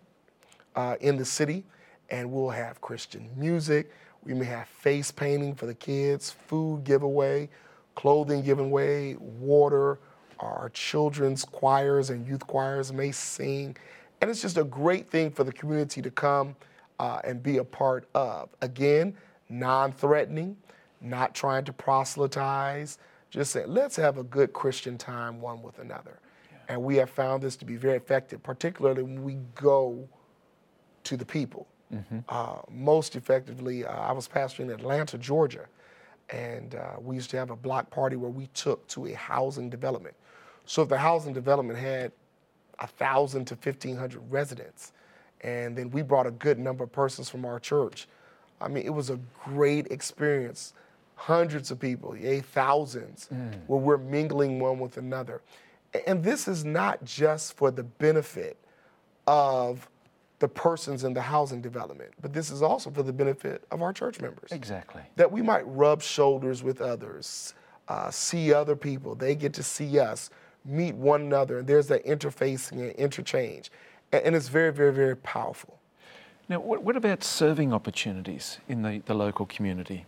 uh, 0.77 0.97
in 1.01 1.17
the 1.17 1.25
city, 1.25 1.65
and 2.09 2.31
we'll 2.31 2.51
have 2.51 2.81
Christian 2.81 3.29
music. 3.37 3.91
We 4.25 4.35
may 4.35 4.45
have 4.47 4.69
face 4.69 5.11
painting 5.11 5.55
for 5.55 5.67
the 5.67 5.75
kids, 5.75 6.31
food 6.31 6.85
giveaway, 6.85 7.49
clothing 7.95 8.43
giveaway, 8.43 9.15
water. 9.17 9.99
Our 10.41 10.71
children's 10.73 11.45
choirs 11.45 12.11
and 12.11 12.27
youth 12.27 12.47
choirs 12.47 12.93
may 12.93 13.11
sing. 13.11 13.77
And 14.21 14.31
it's 14.31 14.43
just 14.43 14.57
a 14.57 14.65
great 14.65 15.11
thing 15.11 15.31
for 15.31 15.45
the 15.45 15.53
community 15.53 16.03
to 16.03 16.11
come 16.11 16.57
uh, 16.99 17.21
and 17.25 17.43
be 17.43 17.59
a 17.59 17.65
part 17.65 18.09
of. 18.15 18.49
Again, 18.61 19.17
non 19.49 19.93
threatening, 19.93 20.57
not 21.01 21.35
trying 21.35 21.65
to 21.65 21.73
proselytize, 21.73 22.99
just 23.31 23.53
saying, 23.53 23.67
let's 23.69 23.97
have 23.97 24.19
a 24.19 24.23
good 24.25 24.53
Christian 24.53 24.99
time 24.99 25.41
one 25.41 25.63
with 25.63 25.79
another. 25.79 26.19
Yeah. 26.51 26.59
And 26.69 26.83
we 26.83 26.97
have 26.97 27.11
found 27.11 27.43
this 27.43 27.57
to 27.57 27.65
be 27.65 27.77
very 27.77 27.97
effective, 27.97 28.43
particularly 28.43 29.03
when 29.03 29.23
we 29.23 29.39
go 29.55 30.09
to 31.05 31.17
the 31.17 31.27
people. 31.27 31.67
Mm-hmm. 31.93 32.19
Uh, 32.29 32.59
most 32.71 33.17
effectively, 33.17 33.85
uh, 33.85 33.93
I 33.93 34.13
was 34.13 34.29
pastoring 34.29 34.67
in 34.67 34.71
Atlanta, 34.71 35.17
Georgia, 35.19 35.67
and 36.31 36.75
uh, 36.75 36.97
we 37.01 37.15
used 37.15 37.31
to 37.31 37.39
have 37.39 37.51
a 37.51 37.57
block 37.57 37.91
party 37.91 38.17
where 38.17 38.31
we 38.31 38.49
took 38.49 38.87
to 38.89 39.07
a 39.07 39.15
housing 39.15 39.71
development. 39.71 40.15
So 40.67 40.83
if 40.83 40.89
the 40.89 40.99
housing 40.99 41.33
development 41.33 41.79
had 41.79 42.13
a 42.79 42.87
thousand 42.87 43.47
to 43.47 43.57
fifteen 43.57 43.97
hundred 43.97 44.21
residents, 44.31 44.93
and 45.41 45.77
then 45.77 45.91
we 45.91 46.03
brought 46.03 46.27
a 46.27 46.31
good 46.31 46.59
number 46.59 46.85
of 46.85 46.93
persons 46.93 47.31
from 47.31 47.45
our 47.45 47.59
church. 47.59 48.07
I 48.61 48.69
mean, 48.69 48.85
it 48.85 48.91
was 48.91 49.09
a 49.09 49.19
great 49.45 49.87
experience. 49.89 50.75
Hundreds 51.15 51.71
of 51.71 51.81
people, 51.81 52.17
yay, 52.17 52.41
thousands, 52.41 53.29
mm. 53.33 53.53
where 53.67 53.81
we're 53.81 53.99
mingling 53.99 54.61
one 54.61 54.79
with 54.79 54.97
another. 54.99 55.41
And 56.07 56.23
this 56.23 56.47
is 56.47 56.65
not 56.65 57.05
just 57.05 57.55
for 57.55 57.71
the 57.71 57.83
benefit 57.83 58.57
of 59.27 59.89
the 60.39 60.49
persons 60.49 61.05
in 61.05 61.13
the 61.13 61.21
housing 61.21 61.61
development, 61.61 62.13
but 62.21 62.33
this 62.33 62.51
is 62.51 62.63
also 62.63 62.91
for 62.91 63.03
the 63.03 63.13
benefit 63.13 63.65
of 63.71 63.83
our 63.83 63.93
church 63.93 64.21
members. 64.21 64.53
Exactly. 64.53 65.03
That 65.17 65.31
we 65.31 65.43
might 65.43 65.67
rub 65.67 66.01
shoulders 66.01 66.63
with 66.63 66.81
others, 66.81 67.55
uh, 67.89 68.11
see 68.11 68.53
other 68.53 68.77
people, 68.77 69.15
they 69.15 69.35
get 69.35 69.53
to 69.55 69.63
see 69.63 69.99
us, 69.99 70.31
meet 70.65 70.95
one 70.95 71.23
another, 71.23 71.59
and 71.59 71.67
there's 71.67 71.89
that 71.89 72.05
interfacing 72.05 72.81
and 72.81 72.93
interchange 72.93 73.71
and 74.13 74.35
it's 74.35 74.49
very, 74.49 74.73
very, 74.73 74.93
very 74.93 75.17
powerful. 75.17 75.79
Now, 76.49 76.61
what, 76.61 76.83
what 76.83 76.97
about 76.97 77.23
serving 77.23 77.73
opportunities 77.73 78.59
in 78.69 78.83
the, 78.83 79.03
the 79.05 79.15
local 79.15 79.47
community? 79.47 80.07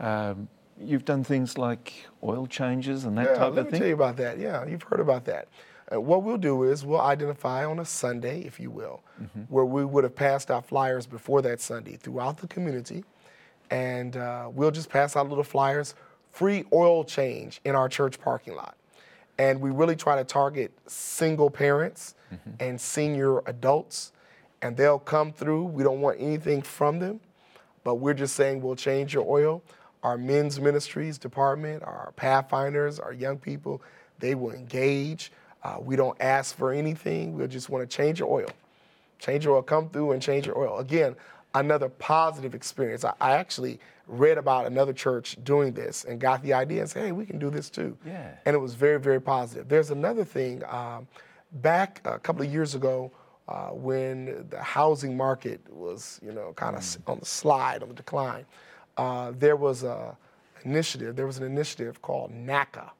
Um, 0.00 0.48
you've 0.80 1.04
done 1.04 1.24
things 1.24 1.58
like 1.58 2.06
oil 2.22 2.46
changes 2.46 3.04
and 3.04 3.16
that 3.18 3.26
yeah, 3.26 3.34
type 3.34 3.48
of 3.48 3.54
thing. 3.54 3.64
Let 3.64 3.72
me 3.72 3.78
tell 3.78 3.88
you 3.88 3.94
about 3.94 4.16
that. 4.16 4.38
Yeah, 4.38 4.64
you've 4.66 4.82
heard 4.82 5.00
about 5.00 5.24
that. 5.26 5.48
Uh, 5.94 6.00
what 6.00 6.22
we'll 6.22 6.38
do 6.38 6.64
is 6.64 6.84
we'll 6.84 7.00
identify 7.00 7.64
on 7.64 7.78
a 7.78 7.84
Sunday, 7.84 8.42
if 8.42 8.58
you 8.58 8.70
will, 8.70 9.02
mm-hmm. 9.22 9.42
where 9.42 9.64
we 9.64 9.84
would 9.84 10.04
have 10.04 10.14
passed 10.14 10.50
out 10.50 10.66
flyers 10.66 11.06
before 11.06 11.42
that 11.42 11.60
Sunday 11.60 11.96
throughout 11.96 12.38
the 12.38 12.46
community, 12.46 13.04
and 13.70 14.16
uh, 14.16 14.48
we'll 14.52 14.70
just 14.70 14.88
pass 14.88 15.16
out 15.16 15.28
little 15.28 15.44
flyers, 15.44 15.94
free 16.30 16.64
oil 16.72 17.04
change 17.04 17.60
in 17.64 17.74
our 17.74 17.88
church 17.88 18.20
parking 18.20 18.54
lot. 18.54 18.76
And 19.38 19.60
we 19.60 19.70
really 19.70 19.96
try 19.96 20.16
to 20.16 20.24
target 20.24 20.72
single 20.86 21.50
parents 21.50 22.14
mm-hmm. 22.32 22.50
and 22.60 22.80
senior 22.80 23.40
adults, 23.46 24.12
and 24.62 24.76
they'll 24.76 24.98
come 24.98 25.32
through. 25.32 25.64
We 25.64 25.82
don't 25.82 26.00
want 26.00 26.18
anything 26.20 26.62
from 26.62 26.98
them, 26.98 27.20
but 27.82 27.96
we're 27.96 28.14
just 28.14 28.36
saying 28.36 28.62
we'll 28.62 28.76
change 28.76 29.12
your 29.12 29.26
oil. 29.28 29.62
Our 30.02 30.18
men's 30.18 30.60
ministries 30.60 31.18
department, 31.18 31.82
our 31.82 32.12
pathfinders, 32.16 33.00
our 33.00 33.12
young 33.12 33.38
people, 33.38 33.82
they 34.18 34.34
will 34.34 34.52
engage. 34.52 35.32
Uh, 35.64 35.76
we 35.80 35.96
don't 35.96 36.20
ask 36.20 36.56
for 36.56 36.72
anything. 36.72 37.36
We 37.36 37.46
just 37.46 37.70
want 37.70 37.88
to 37.88 37.96
change 37.96 38.20
your 38.20 38.30
oil. 38.30 38.48
Change 39.18 39.44
your 39.44 39.56
oil, 39.56 39.62
come 39.62 39.88
through 39.88 40.12
and 40.12 40.20
change 40.20 40.46
your 40.46 40.58
oil. 40.58 40.78
Again, 40.78 41.16
another 41.54 41.88
positive 41.88 42.54
experience. 42.54 43.04
I, 43.04 43.14
I, 43.20 43.32
actually 43.32 43.78
read 44.06 44.36
about 44.36 44.66
another 44.66 44.92
church 44.92 45.38
doing 45.44 45.72
this 45.72 46.04
and 46.04 46.20
got 46.20 46.42
the 46.42 46.52
idea 46.52 46.80
and 46.80 46.90
said, 46.90 47.04
hey, 47.04 47.12
we 47.12 47.24
can 47.24 47.38
do 47.38 47.48
this 47.48 47.70
too. 47.70 47.96
Yeah. 48.04 48.32
And 48.44 48.54
it 48.54 48.58
was 48.58 48.74
very, 48.74 49.00
very 49.00 49.20
positive. 49.20 49.68
There's 49.68 49.90
another 49.90 50.24
thing. 50.24 50.62
Um, 50.68 51.06
back 51.52 52.00
a 52.04 52.18
couple 52.18 52.44
of 52.44 52.52
years 52.52 52.74
ago, 52.74 53.10
uh, 53.48 53.68
when 53.68 54.46
the 54.50 54.60
housing 54.62 55.16
market 55.16 55.60
was, 55.70 56.18
you 56.22 56.32
know, 56.32 56.52
kind 56.56 56.76
of 56.76 56.82
mm. 56.82 57.12
on 57.12 57.18
the 57.20 57.26
slide, 57.26 57.82
on 57.82 57.88
the 57.88 57.94
decline, 57.94 58.44
uh, 58.96 59.32
there 59.38 59.56
was 59.56 59.82
a 59.84 60.16
initiative. 60.64 61.14
There 61.16 61.26
was 61.26 61.38
an 61.38 61.44
initiative 61.44 62.00
called 62.02 62.32
NACA, 62.32 62.90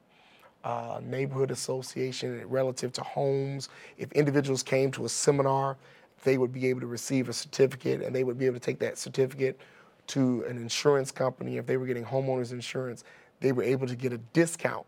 uh, 0.65 0.99
Neighborhood 1.03 1.51
Association, 1.51 2.43
relative 2.49 2.91
to 2.93 3.03
homes. 3.03 3.69
If 3.97 4.11
individuals 4.13 4.63
came 4.63 4.91
to 4.93 5.05
a 5.05 5.09
seminar, 5.09 5.77
they 6.23 6.39
would 6.39 6.51
be 6.51 6.65
able 6.67 6.81
to 6.81 6.87
receive 6.87 7.29
a 7.29 7.33
certificate, 7.33 8.01
and 8.01 8.13
they 8.13 8.23
would 8.23 8.37
be 8.37 8.47
able 8.47 8.55
to 8.55 8.65
take 8.65 8.79
that 8.79 8.97
certificate 8.97 9.61
to 10.07 10.43
an 10.49 10.57
insurance 10.57 11.11
company. 11.11 11.57
If 11.57 11.67
they 11.67 11.77
were 11.77 11.85
getting 11.85 12.03
homeowners 12.03 12.51
insurance, 12.51 13.03
they 13.41 13.51
were 13.51 13.61
able 13.63 13.85
to 13.85 13.95
get 13.95 14.11
a 14.11 14.17
discount 14.17 14.87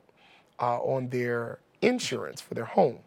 uh, 0.60 0.79
on 0.79 1.10
their 1.10 1.60
insurance 1.81 2.41
for 2.41 2.55
their 2.55 2.65
home. 2.65 2.98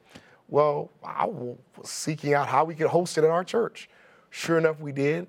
Well, 0.48 0.90
I 1.04 1.26
was 1.26 1.58
seeking 1.82 2.34
out 2.34 2.46
how 2.46 2.64
we 2.64 2.76
could 2.76 2.88
host 2.88 3.18
it 3.18 3.24
at 3.24 3.30
our 3.30 3.44
church. 3.44 3.88
Sure 4.30 4.58
enough, 4.58 4.78
we 4.78 4.92
did. 4.92 5.26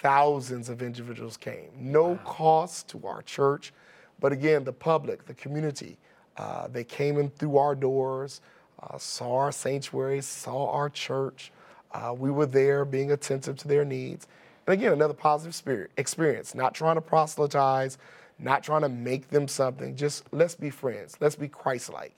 Thousands 0.00 0.68
of 0.68 0.82
individuals 0.82 1.36
came. 1.36 1.70
No 1.76 2.08
wow. 2.08 2.20
cost 2.24 2.88
to 2.88 3.06
our 3.06 3.22
church, 3.22 3.72
but 4.18 4.32
again, 4.32 4.64
the 4.64 4.72
public, 4.72 5.26
the 5.26 5.34
community, 5.34 5.98
uh, 6.36 6.68
they 6.68 6.84
came 6.84 7.18
in 7.18 7.30
through 7.30 7.58
our 7.58 7.74
doors, 7.74 8.40
uh, 8.82 8.98
saw 8.98 9.36
our 9.36 9.52
sanctuary, 9.52 10.20
saw 10.20 10.70
our 10.70 10.88
church. 10.88 11.52
Uh, 11.92 12.14
we 12.16 12.30
were 12.30 12.46
there 12.46 12.84
being 12.84 13.12
attentive 13.12 13.56
to 13.58 13.68
their 13.68 13.84
needs. 13.84 14.26
And 14.66 14.74
again, 14.74 14.92
another 14.92 15.14
positive 15.14 15.54
spirit, 15.54 15.90
experience, 15.96 16.54
not 16.54 16.74
trying 16.74 16.94
to 16.94 17.00
proselytize, 17.00 17.98
not 18.38 18.62
trying 18.62 18.82
to 18.82 18.88
make 18.88 19.28
them 19.28 19.46
something, 19.46 19.94
just 19.96 20.24
let's 20.32 20.54
be 20.54 20.70
friends, 20.70 21.16
let's 21.20 21.36
be 21.36 21.48
Christ 21.48 21.92
like. 21.92 22.12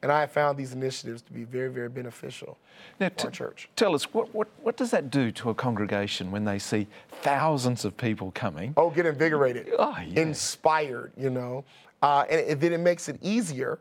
And 0.00 0.12
I 0.12 0.20
have 0.20 0.30
found 0.30 0.56
these 0.56 0.72
initiatives 0.72 1.22
to 1.22 1.32
be 1.32 1.42
very, 1.42 1.68
very 1.68 1.88
beneficial 1.88 2.56
now, 3.00 3.10
for 3.16 3.26
our 3.26 3.30
church. 3.32 3.68
Tell 3.74 3.96
us, 3.96 4.04
what, 4.14 4.32
what, 4.32 4.46
what 4.62 4.76
does 4.76 4.92
that 4.92 5.10
do 5.10 5.32
to 5.32 5.50
a 5.50 5.54
congregation 5.54 6.30
when 6.30 6.44
they 6.44 6.60
see 6.60 6.86
thousands 7.22 7.84
of 7.84 7.96
people 7.96 8.30
coming? 8.30 8.74
Oh, 8.76 8.90
get 8.90 9.06
invigorated, 9.06 9.70
oh, 9.76 9.96
yeah. 10.06 10.20
inspired, 10.20 11.12
you 11.16 11.30
know. 11.30 11.64
Uh, 12.02 12.24
and, 12.30 12.60
then 12.60 12.72
it 12.72 12.78
makes 12.78 13.08
it 13.08 13.18
easier 13.22 13.80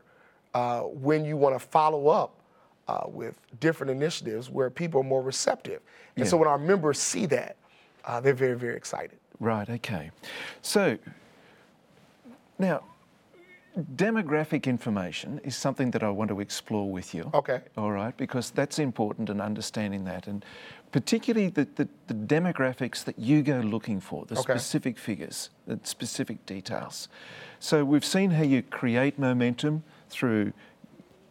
uh, 0.54 0.82
when 0.82 1.24
you 1.24 1.38
want 1.38 1.54
to 1.54 1.60
follow 1.60 2.08
up 2.08 2.34
uh, 2.88 3.04
with 3.08 3.40
different 3.60 3.92
initiatives 3.92 4.50
where 4.50 4.70
people 4.70 5.02
are 5.02 5.04
more 5.04 5.22
receptive. 5.22 5.82
And 6.16 6.26
yeah. 6.26 6.30
so 6.30 6.38
when 6.38 6.48
our 6.48 6.58
members 6.58 7.00
see 7.00 7.26
that, 7.28 7.58
uh, 8.06 8.20
they're 8.20 8.34
very, 8.34 8.58
very 8.58 8.76
excited. 8.76 9.18
Right, 9.40 9.70
okay. 9.70 10.10
So 10.62 10.98
now, 12.58 12.84
demographic 13.78 14.66
information 14.66 15.40
is 15.44 15.56
something 15.56 15.92
that 15.92 16.04
I 16.04 16.10
want 16.10 16.30
to 16.30 16.40
explore 16.40 16.90
with 16.90 17.14
you. 17.14 17.30
Okay. 17.34 17.62
All 17.78 17.92
right, 17.92 18.16
because 18.18 18.52
that's 18.52 18.80
important 18.80 19.30
in 19.30 19.40
understanding 19.40 20.06
that. 20.06 20.28
And 20.28 20.44
particularly 20.92 21.50
the, 21.50 21.68
the, 21.76 21.88
the 22.08 22.14
demographics 22.14 23.04
that 23.04 23.20
you 23.20 23.44
go 23.44 23.60
looking 23.60 24.00
for, 24.00 24.26
the 24.26 24.34
Okay. 24.40 24.54
specific 24.54 24.98
figures, 24.98 25.50
the 25.68 25.80
specific 25.84 26.46
details. 26.46 27.08
So 27.60 27.86
we've 27.86 28.06
seen 28.06 28.32
how 28.32 28.44
you 28.44 28.62
create 28.64 29.20
momentum 29.20 29.84
through 30.10 30.54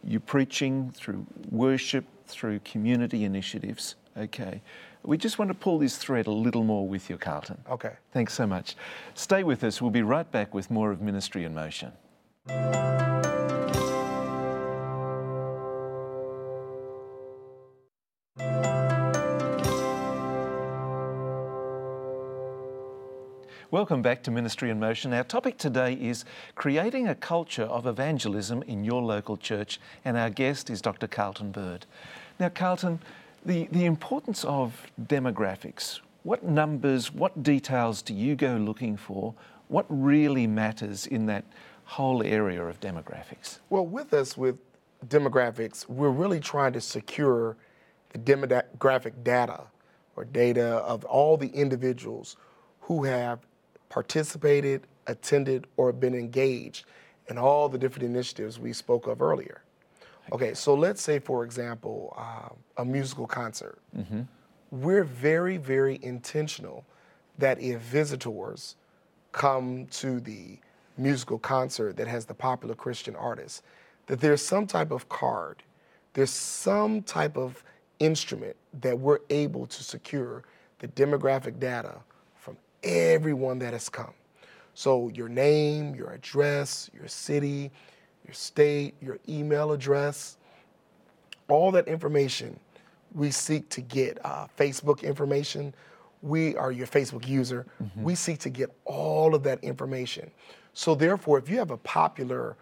your 0.05 0.21
preaching, 0.21 0.93
through 0.95 1.27
worship, 1.51 2.05
through 2.27 2.61
community 2.61 3.25
initiatives. 3.25 3.97
Okay. 4.17 4.63
We 5.03 5.17
just 5.19 5.39
want 5.39 5.51
to 5.51 5.55
pull 5.55 5.79
this 5.79 5.97
thread 5.99 6.27
a 6.27 6.33
little 6.33 6.65
more 6.65 6.87
with 6.89 7.09
you, 7.11 7.17
Carlton. 7.17 7.59
Okay. 7.71 7.93
Thanks 8.13 8.35
so 8.35 8.47
much. 8.47 8.77
Stay 9.15 9.45
with 9.45 9.63
us. 9.63 9.81
We'll 9.81 9.91
be 9.91 10.03
right 10.03 10.31
back 10.31 10.53
with 10.55 10.71
more 10.71 10.91
of 10.91 11.01
Ministry 11.01 11.45
in 11.45 11.55
Motion. 11.55 11.93
Welcome 12.49 12.63
back 24.01 24.23
to 24.23 24.31
Ministry 24.31 24.71
in 24.71 24.79
Motion. 24.79 25.13
Our 25.13 25.25
topic 25.25 25.59
today 25.59 25.95
is 25.95 26.25
creating 26.55 27.09
a 27.09 27.17
culture 27.17 27.65
of 27.65 27.85
evangelism 27.87 28.63
in 28.63 28.85
your 28.85 29.03
local 29.03 29.37
church, 29.37 29.81
and 30.05 30.17
our 30.17 30.31
guest 30.31 30.71
is 30.71 30.81
Dr. 30.81 31.09
Carlton 31.09 31.51
Byrd. 31.51 31.85
Now, 32.39 32.49
Carlton, 32.51 33.01
the, 33.45 33.67
the 33.73 33.87
importance 33.87 34.45
of 34.45 34.87
demographics, 35.03 35.99
what 36.23 36.45
numbers, 36.45 37.13
what 37.13 37.43
details 37.43 38.03
do 38.03 38.15
you 38.15 38.37
go 38.37 38.57
looking 38.57 38.97
for? 38.97 39.35
What 39.67 39.87
really 39.89 40.47
matters 40.47 41.09
in 41.09 41.27
that 41.27 41.45
whole 41.87 42.23
area 42.23 42.63
of 42.65 42.81
demographics? 42.81 43.61
Well, 43.71 43.87
with 43.87 44.13
us 44.13 44.37
with 44.37 44.59
demographics, 45.07 45.89
we're 45.89 46.11
really 46.11 46.41
trying 46.41 46.73
to 46.75 46.81
secure 46.81 47.57
the 48.11 48.19
demographic 48.19 49.23
data 49.23 49.63
or 50.17 50.25
data 50.25 50.67
of 50.79 51.05
all 51.05 51.37
the 51.37 51.49
individuals 51.49 52.37
who 52.81 53.05
have 53.05 53.41
participated, 53.89 54.83
attended, 55.07 55.67
or 55.77 55.93
been 55.93 56.15
engaged 56.15 56.85
in 57.29 57.39
all 57.39 57.69
the 57.69 57.79
different 57.79 58.05
initiatives 58.05 58.59
we 58.59 58.73
spoke 58.73 59.07
of 59.07 59.23
earlier. 59.23 59.63
Okay, 60.33 60.55
so 60.55 60.75
let's 60.75 61.01
say, 61.01 61.21
for 61.21 61.45
example, 61.45 62.15
uh, 62.19 62.49
a 62.83 62.85
musical 62.85 63.27
concert. 63.27 63.79
We're 64.73 65.05
very, 65.05 65.57
very 65.57 66.01
intentional 66.03 66.85
that 67.39 67.61
if 67.61 67.81
visitors 67.81 68.75
come 69.31 69.87
to 69.87 70.19
the 70.19 70.59
musical 70.99 71.39
concert 71.39 71.97
that 71.97 72.09
has 72.09 72.25
the 72.27 72.35
popular 72.35 72.75
Christian 72.75 73.17
artist, 73.17 73.63
that 74.07 74.21
there's 74.21 74.45
some 74.45 74.67
type 74.67 74.91
of 74.91 75.09
card, 75.09 75.63
there's 76.15 76.31
some 76.31 77.03
type 77.03 77.37
of 77.37 77.63
instrument 77.99 78.57
that 78.81 78.99
we're 78.99 79.21
able 79.31 79.67
to 79.67 79.83
secure 79.83 80.45
the 80.79 80.89
demographic 80.89 81.59
data 81.59 81.97
from 82.35 82.57
everyone 82.83 83.59
that 83.59 83.73
has 83.73 83.89
come. 83.89 84.13
So 84.75 85.09
your 85.09 85.29
name, 85.29 85.95
your 85.95 86.11
address, 86.11 86.91
your 86.95 87.09
city, 87.09 87.71
your 88.27 88.35
state, 88.35 88.95
your 89.01 89.19
email 89.29 89.73
address, 89.73 90.37
all 91.49 91.71
that 91.73 91.89
information 91.89 92.59
we 93.17 93.31
seek 93.31 93.69
to 93.71 93.81
get 93.81 94.19
uh, 94.25 94.47
Facebook 94.59 95.03
information. 95.03 95.75
We 96.23 96.55
are 96.57 96.71
your 96.71 96.87
Facebook 96.87 97.27
user. 97.27 97.67
We 97.97 98.15
seek 98.15 98.39
to 98.41 98.51
get 98.51 98.71
all 98.85 99.35
of 99.35 99.43
that 99.45 99.63
information. 99.65 100.31
So 100.77 100.95
therefore, 100.95 101.39
if 101.39 101.49
you 101.49 101.57
have 101.57 101.71
a 101.71 101.79
popular 101.79 102.55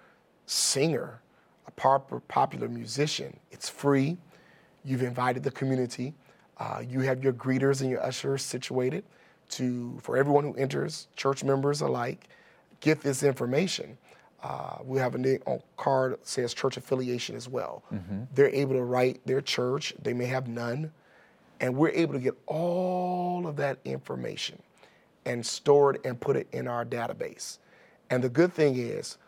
singer, 0.46 1.20
a 1.66 1.70
pop- 1.72 2.22
popular 2.28 2.68
musician, 2.68 3.36
it's 3.50 3.68
free. 3.68 4.16
You've 4.84 5.02
invited 5.02 5.42
the 5.42 5.50
community. 5.50 6.14
Uh, 6.58 6.80
you 6.88 7.00
have 7.00 7.24
your 7.24 7.32
greeters 7.32 7.80
and 7.80 7.90
your 7.90 8.00
ushers 8.00 8.44
situated 8.44 9.02
to 9.48 9.98
for 10.00 10.16
everyone 10.16 10.44
who 10.44 10.54
enters, 10.54 11.08
church 11.16 11.42
members 11.42 11.80
alike, 11.80 12.28
get 12.78 13.00
this 13.00 13.24
information. 13.24 13.98
Uh, 14.44 14.76
we 14.84 15.00
have 15.00 15.16
a 15.16 15.58
card 15.76 16.12
that 16.12 16.24
says 16.24 16.54
church 16.54 16.76
affiliation 16.76 17.34
as 17.34 17.48
well. 17.48 17.82
They're 18.36 18.54
able 18.54 18.74
to 18.74 18.84
write 18.84 19.26
their 19.26 19.40
church. 19.40 19.92
They 20.00 20.12
may 20.12 20.26
have 20.26 20.46
none, 20.46 20.92
and 21.58 21.74
we're 21.74 21.88
able 21.88 22.12
to 22.14 22.20
get 22.20 22.34
all 22.46 23.48
of 23.48 23.56
that 23.56 23.78
information 23.84 24.62
and 25.26 25.44
store 25.44 25.94
it 25.96 26.00
and 26.04 26.20
put 26.20 26.36
it 26.36 26.46
in 26.52 26.68
our 26.68 26.84
database. 26.84 27.58
And 28.10 28.22
the 28.22 28.28
good 28.28 28.52
thing 28.52 28.76
is, 28.76 29.18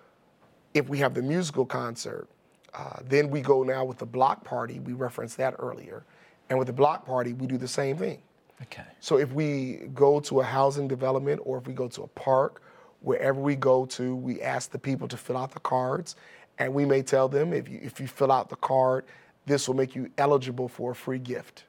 if 0.74 0.88
we 0.88 0.98
have 0.98 1.14
the 1.14 1.22
musical 1.22 1.64
concert, 1.64 2.28
uh, 2.74 2.98
then 3.04 3.30
we 3.30 3.40
go 3.40 3.62
now 3.62 3.84
with 3.84 3.98
the 3.98 4.06
block 4.06 4.44
party. 4.44 4.80
We 4.80 4.92
referenced 4.92 5.38
that 5.38 5.54
earlier. 5.58 6.04
And 6.50 6.58
with 6.58 6.66
the 6.66 6.74
block 6.74 7.06
party, 7.06 7.32
we 7.32 7.46
do 7.46 7.56
the 7.56 7.68
same 7.68 7.96
thing. 7.96 8.20
Okay. 8.62 8.84
So 9.00 9.18
if 9.18 9.32
we 9.32 9.88
go 9.94 10.20
to 10.20 10.40
a 10.40 10.44
housing 10.44 10.86
development 10.88 11.40
or 11.44 11.58
if 11.58 11.66
we 11.66 11.74
go 11.74 11.88
to 11.88 12.02
a 12.02 12.08
park, 12.08 12.62
wherever 13.00 13.40
we 13.40 13.56
go 13.56 13.86
to, 13.86 14.14
we 14.14 14.40
ask 14.42 14.70
the 14.70 14.78
people 14.78 15.08
to 15.08 15.16
fill 15.16 15.36
out 15.36 15.52
the 15.52 15.60
cards. 15.60 16.16
And 16.58 16.72
we 16.72 16.84
may 16.84 17.02
tell 17.02 17.28
them 17.28 17.52
if 17.52 17.68
you, 17.68 17.80
if 17.82 18.00
you 18.00 18.06
fill 18.06 18.32
out 18.32 18.48
the 18.48 18.56
card, 18.56 19.04
this 19.46 19.68
will 19.68 19.76
make 19.76 19.94
you 19.94 20.10
eligible 20.18 20.68
for 20.68 20.92
a 20.92 20.94
free 20.94 21.18
gift. 21.18 21.64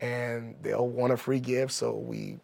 And 0.00 0.54
they'll 0.62 0.88
want 0.88 1.12
a 1.12 1.16
free 1.16 1.40
gift, 1.40 1.72
so 1.72 1.94
we 1.94 2.38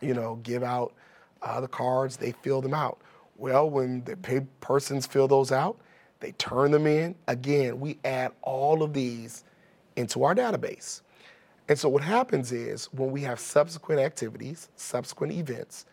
you 0.00 0.14
know, 0.14 0.36
give 0.42 0.62
out 0.62 0.92
uh, 1.42 1.60
the 1.60 1.68
cards, 1.68 2.16
they 2.16 2.32
fill 2.32 2.60
them 2.60 2.74
out. 2.74 3.00
Well, 3.36 3.70
when 3.70 4.04
the 4.04 4.16
pa- 4.16 4.46
persons 4.60 5.06
fill 5.06 5.28
those 5.28 5.52
out, 5.52 5.78
they 6.20 6.32
turn 6.32 6.70
them 6.72 6.86
in. 6.86 7.14
Again, 7.28 7.78
we 7.78 7.98
add 8.04 8.32
all 8.42 8.82
of 8.82 8.92
these 8.92 9.44
into 9.96 10.24
our 10.24 10.34
database. 10.34 11.02
And 11.68 11.78
so 11.78 11.88
what 11.88 12.02
happens 12.02 12.50
is 12.50 12.86
when 12.92 13.10
we 13.10 13.20
have 13.22 13.38
subsequent 13.38 14.00
activities, 14.00 14.68
subsequent 14.74 15.32
events, 15.34 15.84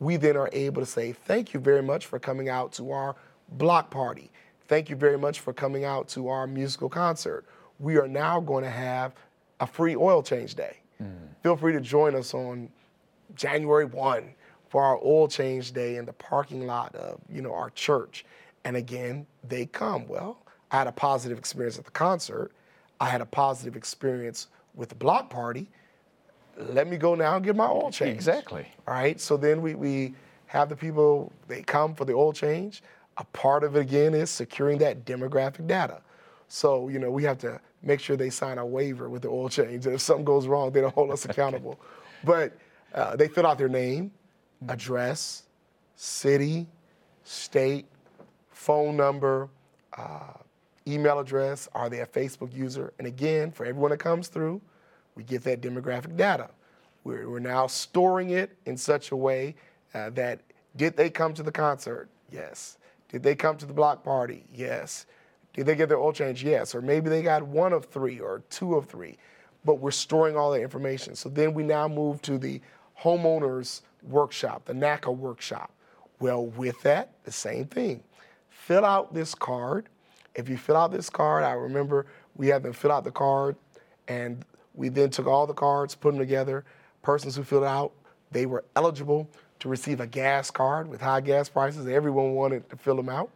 we 0.00 0.16
then 0.16 0.36
are 0.36 0.48
able 0.52 0.80
to 0.80 0.86
say, 0.86 1.12
thank 1.12 1.52
you 1.52 1.60
very 1.60 1.82
much 1.82 2.06
for 2.06 2.18
coming 2.18 2.48
out 2.48 2.72
to 2.72 2.90
our 2.92 3.14
block 3.50 3.90
party. 3.90 4.30
Thank 4.68 4.90
you 4.90 4.96
very 4.96 5.18
much 5.18 5.40
for 5.40 5.52
coming 5.52 5.84
out 5.84 6.08
to 6.08 6.28
our 6.28 6.46
musical 6.46 6.88
concert. 6.88 7.44
We 7.78 7.96
are 7.98 8.08
now 8.08 8.40
going 8.40 8.64
to 8.64 8.70
have 8.70 9.14
a 9.60 9.66
free 9.66 9.96
oil 9.96 10.22
change 10.22 10.54
day. 10.54 10.78
Feel 11.42 11.56
free 11.56 11.72
to 11.72 11.80
join 11.80 12.14
us 12.14 12.34
on 12.34 12.68
January 13.34 13.84
1 13.84 14.34
for 14.68 14.82
our 14.82 14.98
oil 15.04 15.28
change 15.28 15.72
day 15.72 15.96
in 15.96 16.04
the 16.04 16.12
parking 16.12 16.66
lot 16.66 16.94
of, 16.94 17.20
you 17.32 17.42
know, 17.42 17.54
our 17.54 17.70
church. 17.70 18.24
And 18.64 18.76
again, 18.76 19.26
they 19.48 19.66
come. 19.66 20.06
Well, 20.06 20.38
I 20.70 20.78
had 20.78 20.86
a 20.86 20.92
positive 20.92 21.38
experience 21.38 21.78
at 21.78 21.84
the 21.84 21.90
concert. 21.90 22.52
I 23.00 23.08
had 23.08 23.20
a 23.20 23.26
positive 23.26 23.76
experience 23.76 24.48
with 24.74 24.88
the 24.90 24.94
block 24.94 25.30
party. 25.30 25.68
Let 26.56 26.88
me 26.88 26.96
go 26.96 27.14
now 27.14 27.36
and 27.36 27.44
get 27.44 27.56
my 27.56 27.66
oil 27.66 27.90
change. 27.90 28.14
Exactly. 28.14 28.66
All 28.86 28.94
right. 28.94 29.20
So 29.20 29.36
then 29.36 29.62
we, 29.62 29.74
we 29.74 30.14
have 30.46 30.68
the 30.68 30.76
people, 30.76 31.32
they 31.46 31.62
come 31.62 31.94
for 31.94 32.04
the 32.04 32.12
oil 32.12 32.32
change. 32.32 32.82
A 33.16 33.24
part 33.24 33.64
of 33.64 33.76
it 33.76 33.80
again 33.80 34.14
is 34.14 34.30
securing 34.30 34.78
that 34.78 35.04
demographic 35.04 35.66
data. 35.66 36.02
So, 36.48 36.88
you 36.88 36.98
know, 36.98 37.10
we 37.10 37.22
have 37.24 37.38
to 37.38 37.60
make 37.82 38.00
sure 38.00 38.16
they 38.16 38.30
sign 38.30 38.58
a 38.58 38.66
waiver 38.66 39.08
with 39.08 39.22
the 39.22 39.28
oil 39.28 39.48
change. 39.48 39.86
And 39.86 39.94
if 39.94 40.00
something 40.00 40.24
goes 40.24 40.46
wrong, 40.46 40.72
they 40.72 40.80
don't 40.80 40.94
hold 40.94 41.10
us 41.10 41.24
accountable. 41.26 41.78
But 42.24 42.56
uh, 42.94 43.16
they 43.16 43.28
fill 43.28 43.46
out 43.46 43.58
their 43.58 43.68
name, 43.68 44.10
address, 44.68 45.44
city, 45.96 46.66
state, 47.24 47.86
phone 48.50 48.96
number, 48.96 49.48
uh, 49.96 50.32
email 50.86 51.18
address, 51.18 51.68
are 51.74 51.88
they 51.88 52.00
a 52.00 52.06
Facebook 52.06 52.54
user? 52.54 52.92
And 52.98 53.06
again, 53.06 53.52
for 53.52 53.64
everyone 53.66 53.90
that 53.90 53.98
comes 53.98 54.28
through, 54.28 54.60
we 55.14 55.22
get 55.22 55.42
that 55.44 55.60
demographic 55.60 56.16
data. 56.16 56.50
We're, 57.04 57.28
we're 57.28 57.38
now 57.38 57.66
storing 57.66 58.30
it 58.30 58.56
in 58.66 58.76
such 58.76 59.12
a 59.12 59.16
way 59.16 59.54
uh, 59.94 60.10
that 60.10 60.40
did 60.76 60.96
they 60.96 61.10
come 61.10 61.34
to 61.34 61.42
the 61.42 61.52
concert? 61.52 62.08
Yes. 62.30 62.78
Did 63.08 63.22
they 63.22 63.34
come 63.34 63.56
to 63.56 63.66
the 63.66 63.72
block 63.72 64.04
party? 64.04 64.44
Yes. 64.54 65.06
Did 65.54 65.66
they 65.66 65.74
get 65.74 65.88
their 65.88 65.98
oil 65.98 66.12
change? 66.12 66.44
Yes. 66.44 66.74
Or 66.74 66.82
maybe 66.82 67.08
they 67.08 67.22
got 67.22 67.42
one 67.42 67.72
of 67.72 67.86
three 67.86 68.20
or 68.20 68.42
two 68.50 68.74
of 68.74 68.86
three. 68.86 69.16
But 69.64 69.76
we're 69.76 69.90
storing 69.90 70.36
all 70.36 70.52
that 70.52 70.60
information. 70.60 71.14
So 71.14 71.28
then 71.28 71.52
we 71.52 71.62
now 71.62 71.88
move 71.88 72.22
to 72.22 72.38
the 72.38 72.60
homeowners 73.00 73.82
workshop, 74.02 74.64
the 74.64 74.72
NACA 74.72 75.14
workshop. 75.14 75.72
Well, 76.20 76.46
with 76.46 76.80
that, 76.82 77.10
the 77.24 77.32
same 77.32 77.66
thing. 77.66 78.02
Fill 78.48 78.84
out 78.84 79.14
this 79.14 79.34
card. 79.34 79.88
If 80.34 80.48
you 80.48 80.56
fill 80.56 80.76
out 80.76 80.90
this 80.90 81.08
card, 81.08 81.44
I 81.44 81.52
remember 81.52 82.06
we 82.36 82.48
had 82.48 82.62
them 82.62 82.72
fill 82.72 82.92
out 82.92 83.04
the 83.04 83.10
card, 83.10 83.56
and 84.08 84.44
we 84.74 84.88
then 84.88 85.10
took 85.10 85.26
all 85.26 85.46
the 85.46 85.54
cards, 85.54 85.94
put 85.94 86.12
them 86.12 86.18
together. 86.18 86.64
Persons 87.02 87.36
who 87.36 87.42
filled 87.42 87.64
out, 87.64 87.92
they 88.30 88.46
were 88.46 88.64
eligible 88.76 89.28
to 89.60 89.68
receive 89.68 90.00
a 90.00 90.06
gas 90.06 90.50
card 90.50 90.88
with 90.88 91.00
high 91.00 91.20
gas 91.20 91.48
prices. 91.48 91.86
Everyone 91.86 92.34
wanted 92.34 92.68
to 92.70 92.76
fill 92.76 92.96
them 92.96 93.08
out. 93.08 93.30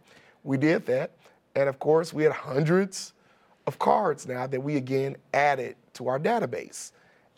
We 0.45 0.57
did 0.57 0.87
that. 0.87 1.13
And 1.55 1.69
of 1.69 1.79
course, 1.79 2.13
we 2.13 2.23
had 2.23 2.33
hundreds 2.33 3.13
of 3.67 3.79
cards 3.79 4.27
now 4.27 4.47
that 4.47 4.61
we 4.61 4.77
again 4.77 5.17
added 5.35 5.77
to 5.95 6.09
our 6.09 6.19
database. 6.19 6.93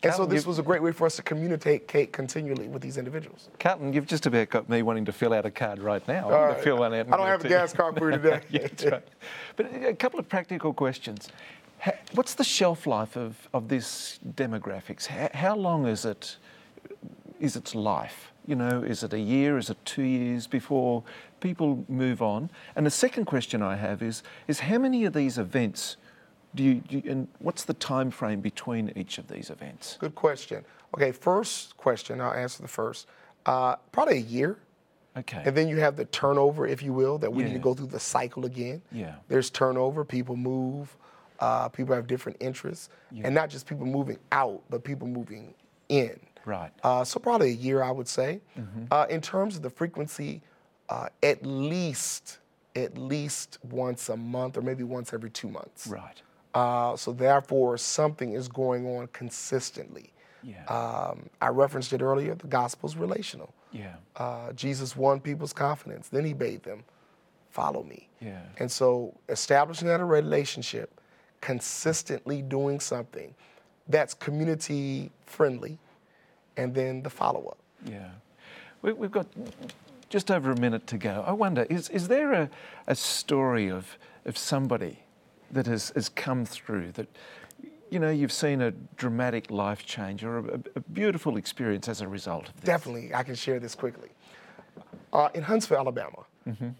And 0.05 0.15
so 0.15 0.25
this 0.25 0.45
was 0.45 0.59
a 0.59 0.63
great 0.63 0.81
way 0.81 0.91
for 0.91 1.05
us 1.05 1.15
to 1.15 1.21
communicate 1.21 1.87
Kate, 1.87 2.11
continually 2.11 2.67
with 2.67 2.81
these 2.81 2.97
individuals. 2.97 3.49
Captain, 3.59 3.91
you've 3.91 4.05
just 4.05 4.25
about 4.25 4.49
got 4.49 4.69
me 4.69 4.81
wanting 4.81 5.05
to 5.05 5.11
fill 5.11 5.33
out 5.33 5.45
a 5.45 5.51
card 5.51 5.79
right 5.79 6.05
now. 6.07 6.27
I'm 6.27 6.31
right. 6.31 6.63
fill 6.63 6.77
one 6.77 6.93
out. 6.93 7.07
I 7.11 7.17
don't 7.17 7.27
have 7.27 7.43
a 7.43 7.49
gas 7.49 7.73
card 7.73 7.97
for 7.97 8.11
you 8.11 8.17
today. 8.17 8.41
yeah, 8.49 8.89
right. 8.89 9.07
But 9.55 9.73
a 9.73 9.93
couple 9.93 10.19
of 10.19 10.29
practical 10.29 10.73
questions. 10.73 11.29
What's 12.13 12.35
the 12.35 12.43
shelf 12.43 12.87
life 12.87 13.15
of, 13.15 13.35
of 13.53 13.67
this 13.67 14.19
demographics? 14.35 15.05
How, 15.05 15.29
how 15.33 15.55
long 15.55 15.85
is 15.87 16.05
it? 16.05 16.37
Is 17.39 17.55
its 17.55 17.75
life? 17.75 18.31
You 18.47 18.55
know, 18.55 18.83
is 18.83 19.03
it 19.03 19.13
a 19.13 19.19
year? 19.19 19.57
Is 19.57 19.69
it 19.69 19.77
two 19.85 20.03
years 20.03 20.47
before 20.47 21.03
people 21.41 21.83
move 21.89 22.21
on? 22.21 22.49
And 22.75 22.85
the 22.85 22.91
second 22.91 23.25
question 23.25 23.61
I 23.61 23.75
have 23.75 24.01
is: 24.01 24.23
is 24.47 24.61
how 24.61 24.77
many 24.77 25.05
of 25.05 25.13
these 25.13 25.37
events 25.37 25.97
do 26.55 26.63
you, 26.63 26.75
do 26.75 26.97
you 26.97 27.11
and 27.11 27.27
what's 27.39 27.63
the 27.63 27.73
time 27.73 28.09
frame 28.09 28.41
between 28.41 28.91
each 28.95 29.17
of 29.17 29.27
these 29.27 29.49
events? 29.49 29.97
Good 29.99 30.15
question. 30.15 30.63
Okay, 30.95 31.11
first 31.11 31.77
question, 31.77 32.21
I'll 32.21 32.33
answer 32.33 32.61
the 32.61 32.67
first. 32.67 33.07
Uh, 33.45 33.75
probably 33.91 34.17
a 34.17 34.21
year. 34.21 34.57
Okay. 35.17 35.43
And 35.45 35.55
then 35.55 35.69
you 35.69 35.77
have 35.77 35.95
the 35.95 36.05
turnover, 36.05 36.67
if 36.67 36.83
you 36.83 36.91
will, 36.91 37.17
that 37.19 37.31
we 37.31 37.43
need 37.43 37.53
to 37.53 37.59
go 37.59 37.73
through 37.73 37.87
the 37.87 37.99
cycle 37.99 38.45
again. 38.45 38.81
Yeah. 38.91 39.15
There's 39.29 39.49
turnover, 39.49 40.03
people 40.03 40.35
move, 40.35 40.95
uh, 41.39 41.69
people 41.69 41.95
have 41.95 42.05
different 42.05 42.37
interests, 42.41 42.89
and 43.23 43.33
not 43.33 43.49
just 43.49 43.65
people 43.65 43.85
moving 43.85 44.17
out, 44.33 44.61
but 44.69 44.83
people 44.83 45.07
moving 45.07 45.53
in. 45.87 46.19
Right. 46.43 46.71
Uh, 46.83 47.05
so 47.05 47.19
probably 47.19 47.51
a 47.51 47.53
year, 47.53 47.81
I 47.81 47.91
would 47.91 48.09
say. 48.09 48.41
Mm-hmm. 48.59 48.85
Uh, 48.91 49.05
in 49.09 49.21
terms 49.21 49.55
of 49.55 49.61
the 49.61 49.69
frequency, 49.69 50.41
uh, 50.89 51.07
at 51.23 51.45
least 51.45 52.39
at 52.75 52.97
least 52.97 53.57
once 53.63 54.09
a 54.09 54.17
month, 54.17 54.57
or 54.57 54.61
maybe 54.61 54.83
once 54.83 55.13
every 55.13 55.29
two 55.29 55.47
months. 55.47 55.87
Right. 55.87 56.21
Uh, 56.55 56.95
so 56.95 57.11
therefore, 57.11 57.77
something 57.77 58.33
is 58.33 58.47
going 58.47 58.87
on 58.87 59.07
consistently. 59.13 60.11
Yeah. 60.41 60.63
Um, 60.65 61.29
I 61.41 61.49
referenced 61.49 61.91
it 61.93 62.01
earlier. 62.01 62.33
The 62.35 62.47
gospel's 62.47 62.95
relational. 62.95 63.53
yeah. 63.71 63.95
Uh, 64.15 64.53
Jesus 64.53 64.95
won 64.95 65.19
people's 65.19 65.53
confidence. 65.53 66.07
Then 66.07 66.23
he 66.23 66.33
bade 66.33 66.63
them, 66.63 66.83
"Follow 67.51 67.83
me." 67.83 68.07
Yeah. 68.21 68.41
And 68.59 68.71
so, 68.71 69.13
establishing 69.27 69.87
that 69.89 69.99
a 69.99 70.05
relationship, 70.05 71.01
consistently 71.41 72.41
doing 72.41 72.79
something 72.79 73.35
that's 73.89 74.13
community 74.13 75.11
friendly, 75.25 75.77
and 76.57 76.73
then 76.73 77.03
the 77.03 77.09
follow 77.09 77.45
up. 77.47 77.57
Yeah. 77.85 78.09
We, 78.81 78.93
we've 78.93 79.11
got 79.11 79.27
just 80.09 80.31
over 80.31 80.51
a 80.51 80.59
minute 80.59 80.87
to 80.87 80.97
go. 80.97 81.23
I 81.27 81.33
wonder, 81.33 81.65
is, 81.69 81.89
is 81.89 82.07
there 82.07 82.31
a, 82.33 82.49
a 82.87 82.95
story 82.95 83.69
of, 83.69 83.97
of 84.25 84.37
somebody 84.37 84.99
that 85.51 85.67
has, 85.67 85.91
has 85.95 86.09
come 86.09 86.45
through 86.45 86.91
that, 86.93 87.07
you 87.89 87.99
know, 87.99 88.09
you've 88.09 88.31
seen 88.31 88.61
a 88.61 88.71
dramatic 88.97 89.51
life 89.51 89.85
change 89.85 90.23
or 90.23 90.39
a, 90.39 90.59
a 90.75 90.79
beautiful 90.93 91.37
experience 91.37 91.87
as 91.87 92.01
a 92.01 92.07
result 92.07 92.49
of 92.49 92.55
this? 92.55 92.65
Definitely, 92.65 93.13
I 93.13 93.23
can 93.23 93.35
share 93.35 93.59
this 93.59 93.75
quickly. 93.75 94.09
Uh, 95.13 95.29
in 95.33 95.43
Huntsville, 95.43 95.77
Alabama, 95.77 96.25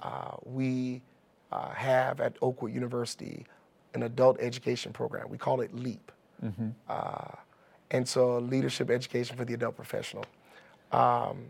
uh, 0.02 0.36
we 0.44 1.02
uh, 1.52 1.70
have 1.70 2.20
at 2.20 2.36
Oakwood 2.42 2.74
University 2.74 3.46
an 3.94 4.04
adult 4.04 4.40
education 4.40 4.92
program. 4.92 5.30
We 5.30 5.38
call 5.38 5.62
it 5.62 5.74
LEAP. 5.74 6.12
Uh, 6.90 7.32
and 7.92 8.08
so, 8.08 8.40
leadership 8.40 8.90
education 8.90 9.38
for 9.38 9.46
the 9.46 9.54
adult 9.54 9.76
professional. 9.76 10.26
Um, 10.92 11.46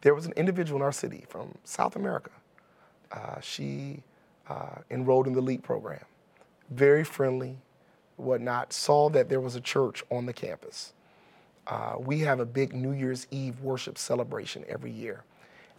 there 0.00 0.14
was 0.14 0.26
an 0.26 0.32
individual 0.36 0.80
in 0.80 0.84
our 0.84 0.92
city 0.92 1.24
from 1.28 1.54
South 1.64 1.96
America. 1.96 2.30
Uh, 3.12 3.40
she 3.40 4.02
uh, 4.48 4.76
enrolled 4.90 5.26
in 5.26 5.32
the 5.32 5.40
LEAP 5.40 5.62
program, 5.62 6.04
very 6.70 7.04
friendly, 7.04 7.58
whatnot, 8.16 8.72
saw 8.72 9.08
that 9.10 9.28
there 9.28 9.40
was 9.40 9.54
a 9.56 9.60
church 9.60 10.02
on 10.10 10.26
the 10.26 10.32
campus. 10.32 10.92
Uh, 11.66 11.94
we 11.98 12.20
have 12.20 12.40
a 12.40 12.44
big 12.46 12.74
New 12.74 12.92
Year's 12.92 13.26
Eve 13.30 13.58
worship 13.60 13.96
celebration 13.96 14.64
every 14.68 14.90
year, 14.90 15.24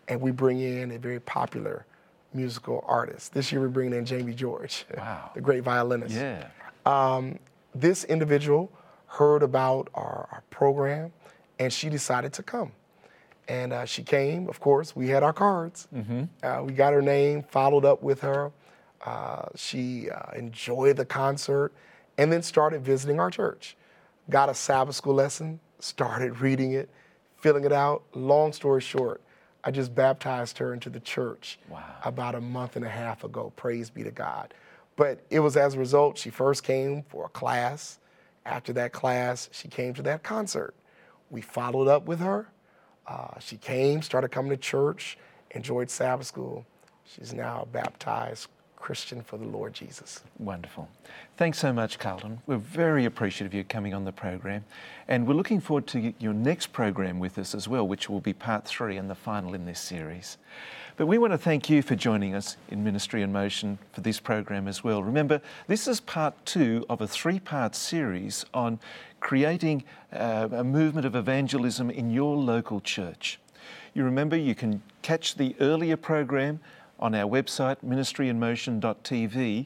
and 0.08 0.20
we 0.20 0.32
bring 0.32 0.60
in 0.60 0.92
a 0.92 0.98
very 0.98 1.20
popular 1.20 1.86
musical 2.34 2.84
artist. 2.88 3.34
This 3.34 3.52
year, 3.52 3.62
we're 3.62 3.68
bringing 3.70 3.94
in 3.98 4.06
Jaime 4.06 4.36
Jorge, 4.36 4.68
Wow. 4.98 5.32
the 5.34 5.42
great 5.42 5.64
violinist. 5.64 6.14
Yeah. 6.16 6.48
Um, 6.86 7.40
this 7.74 8.04
individual 8.06 8.72
heard 9.08 9.44
about 9.44 9.90
our, 9.94 10.28
our 10.32 10.44
program, 10.50 11.14
and 11.60 11.72
she 11.72 11.90
decided 11.90 12.34
to 12.34 12.44
come. 12.44 12.72
And 13.48 13.74
uh, 13.74 13.86
she 13.86 14.02
came, 14.04 14.50
of 14.50 14.60
course, 14.60 14.96
we 14.96 15.08
had 15.10 15.22
our 15.24 15.34
cards. 15.34 15.88
Uh, 16.44 16.64
we 16.64 16.74
got 16.74 16.94
her 16.94 17.02
name, 17.02 17.44
followed 17.44 17.86
up 17.86 18.02
with 18.02 18.22
her. 18.22 18.52
Uh, 19.06 19.46
she 19.56 20.10
uh, 20.10 20.32
enjoyed 20.36 20.98
the 20.98 21.06
concert 21.06 21.72
and 22.18 22.32
then 22.32 22.42
started 22.42 22.82
visiting 22.84 23.20
our 23.20 23.30
church. 23.30 23.78
Got 24.30 24.50
a 24.50 24.54
Sabbath 24.56 24.96
school 24.96 25.14
lesson, 25.14 25.60
started 25.80 26.40
reading 26.42 26.72
it, 26.74 26.90
filling 27.38 27.66
it 27.66 27.72
out. 27.72 28.02
Long 28.16 28.52
story 28.52 28.82
short, 28.82 29.22
I 29.64 29.70
just 29.70 29.94
baptized 29.94 30.58
her 30.58 30.74
into 30.74 30.90
the 30.90 31.00
church 31.00 31.60
Wow. 31.70 31.84
about 32.04 32.34
a 32.36 32.42
month 32.42 32.76
and 32.78 32.86
a 32.86 32.90
half 32.90 33.24
ago. 33.24 33.54
Praise 33.56 33.90
be 33.92 34.04
to 34.04 34.12
God. 34.12 34.54
But 34.96 35.20
it 35.30 35.40
was 35.42 35.56
as 35.58 35.76
a 35.76 35.80
result, 35.80 36.18
she 36.18 36.30
first 36.32 36.64
came 36.64 37.04
for 37.10 37.26
a 37.26 37.30
class. 37.30 38.00
After 38.46 38.74
that 38.74 38.92
class, 38.92 39.50
she 39.52 39.68
came 39.68 39.94
to 39.96 40.02
that 40.04 40.24
concert. 40.24 40.74
We 41.30 41.42
followed 41.42 41.88
up 41.88 42.06
with 42.08 42.20
her. 42.22 42.48
Uh, 43.08 43.40
she 43.40 43.58
came, 43.58 44.02
started 44.02 44.30
coming 44.30 44.52
to 44.52 44.58
church, 44.58 45.18
enjoyed 45.52 45.90
Sabbath 45.90 46.28
school. 46.28 46.66
She's 47.06 47.34
now 47.34 47.62
a 47.62 47.66
baptized 47.66 48.48
Christian 48.76 49.24
for 49.24 49.38
the 49.38 49.46
Lord 49.46 49.74
Jesus. 49.74 50.22
Wonderful. 50.38 50.88
Thanks 51.38 51.58
so 51.58 51.74
much, 51.74 51.98
Carlton. 51.98 52.40
We're 52.46 52.58
very 52.58 53.06
appreciative 53.06 53.52
of 53.52 53.54
you 53.56 53.64
coming 53.64 53.96
on 53.96 54.06
the 54.06 54.12
program. 54.12 54.64
And 55.08 55.28
we're 55.28 55.34
looking 55.34 55.60
forward 55.60 55.88
to 55.88 56.14
your 56.20 56.34
next 56.34 56.72
program 56.72 57.20
with 57.20 57.40
us 57.40 57.56
as 57.56 57.68
well, 57.68 57.88
which 57.88 58.10
will 58.10 58.22
be 58.22 58.34
part 58.34 58.66
three 58.66 58.98
and 58.98 59.10
the 59.10 59.16
final 59.16 59.56
in 59.56 59.66
this 59.66 59.80
series. 59.80 60.38
But 60.98 61.08
we 61.08 61.18
want 61.18 61.34
to 61.34 61.38
thank 61.40 61.68
you 61.68 61.82
for 61.82 61.96
joining 61.96 62.36
us 62.36 62.58
in 62.70 62.84
Ministry 62.84 63.24
in 63.24 63.32
Motion 63.32 63.80
for 63.92 64.02
this 64.02 64.20
program 64.20 64.68
as 64.68 64.84
well. 64.84 65.02
Remember, 65.04 65.42
this 65.68 65.88
is 65.88 66.00
part 66.00 66.34
two 66.46 66.86
of 66.88 67.02
a 67.02 67.08
three 67.08 67.40
part 67.40 67.76
series 67.76 68.46
on 68.54 68.80
creating 69.26 69.84
uh, 70.14 70.48
a 70.52 70.64
movement 70.64 71.04
of 71.04 71.16
evangelism 71.16 71.90
in 71.90 72.12
your 72.12 72.38
local 72.38 72.80
church. 72.80 73.40
You 73.96 74.04
remember 74.04 74.38
you 74.38 74.54
can 74.54 74.84
catch 75.02 75.34
the 75.34 75.56
earlier 75.60 75.98
program 75.98 76.60
on 77.00 77.16
our 77.16 77.28
website, 77.28 77.78
ministryinmotion.tv. 77.84 79.66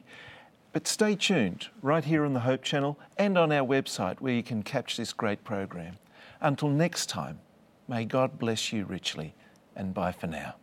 But 0.72 0.88
stay 0.88 1.14
tuned 1.14 1.68
right 1.82 2.02
here 2.02 2.24
on 2.24 2.32
the 2.32 2.40
Hope 2.40 2.62
Channel 2.62 2.98
and 3.18 3.36
on 3.36 3.52
our 3.52 3.66
website 3.66 4.18
where 4.22 4.32
you 4.32 4.42
can 4.42 4.62
catch 4.62 4.96
this 4.96 5.12
great 5.12 5.44
program. 5.44 5.98
Until 6.40 6.70
next 6.70 7.10
time, 7.10 7.38
may 7.86 8.06
God 8.06 8.38
bless 8.38 8.72
you 8.72 8.86
richly 8.86 9.34
and 9.76 9.92
bye 9.92 10.12
for 10.12 10.26
now. 10.26 10.54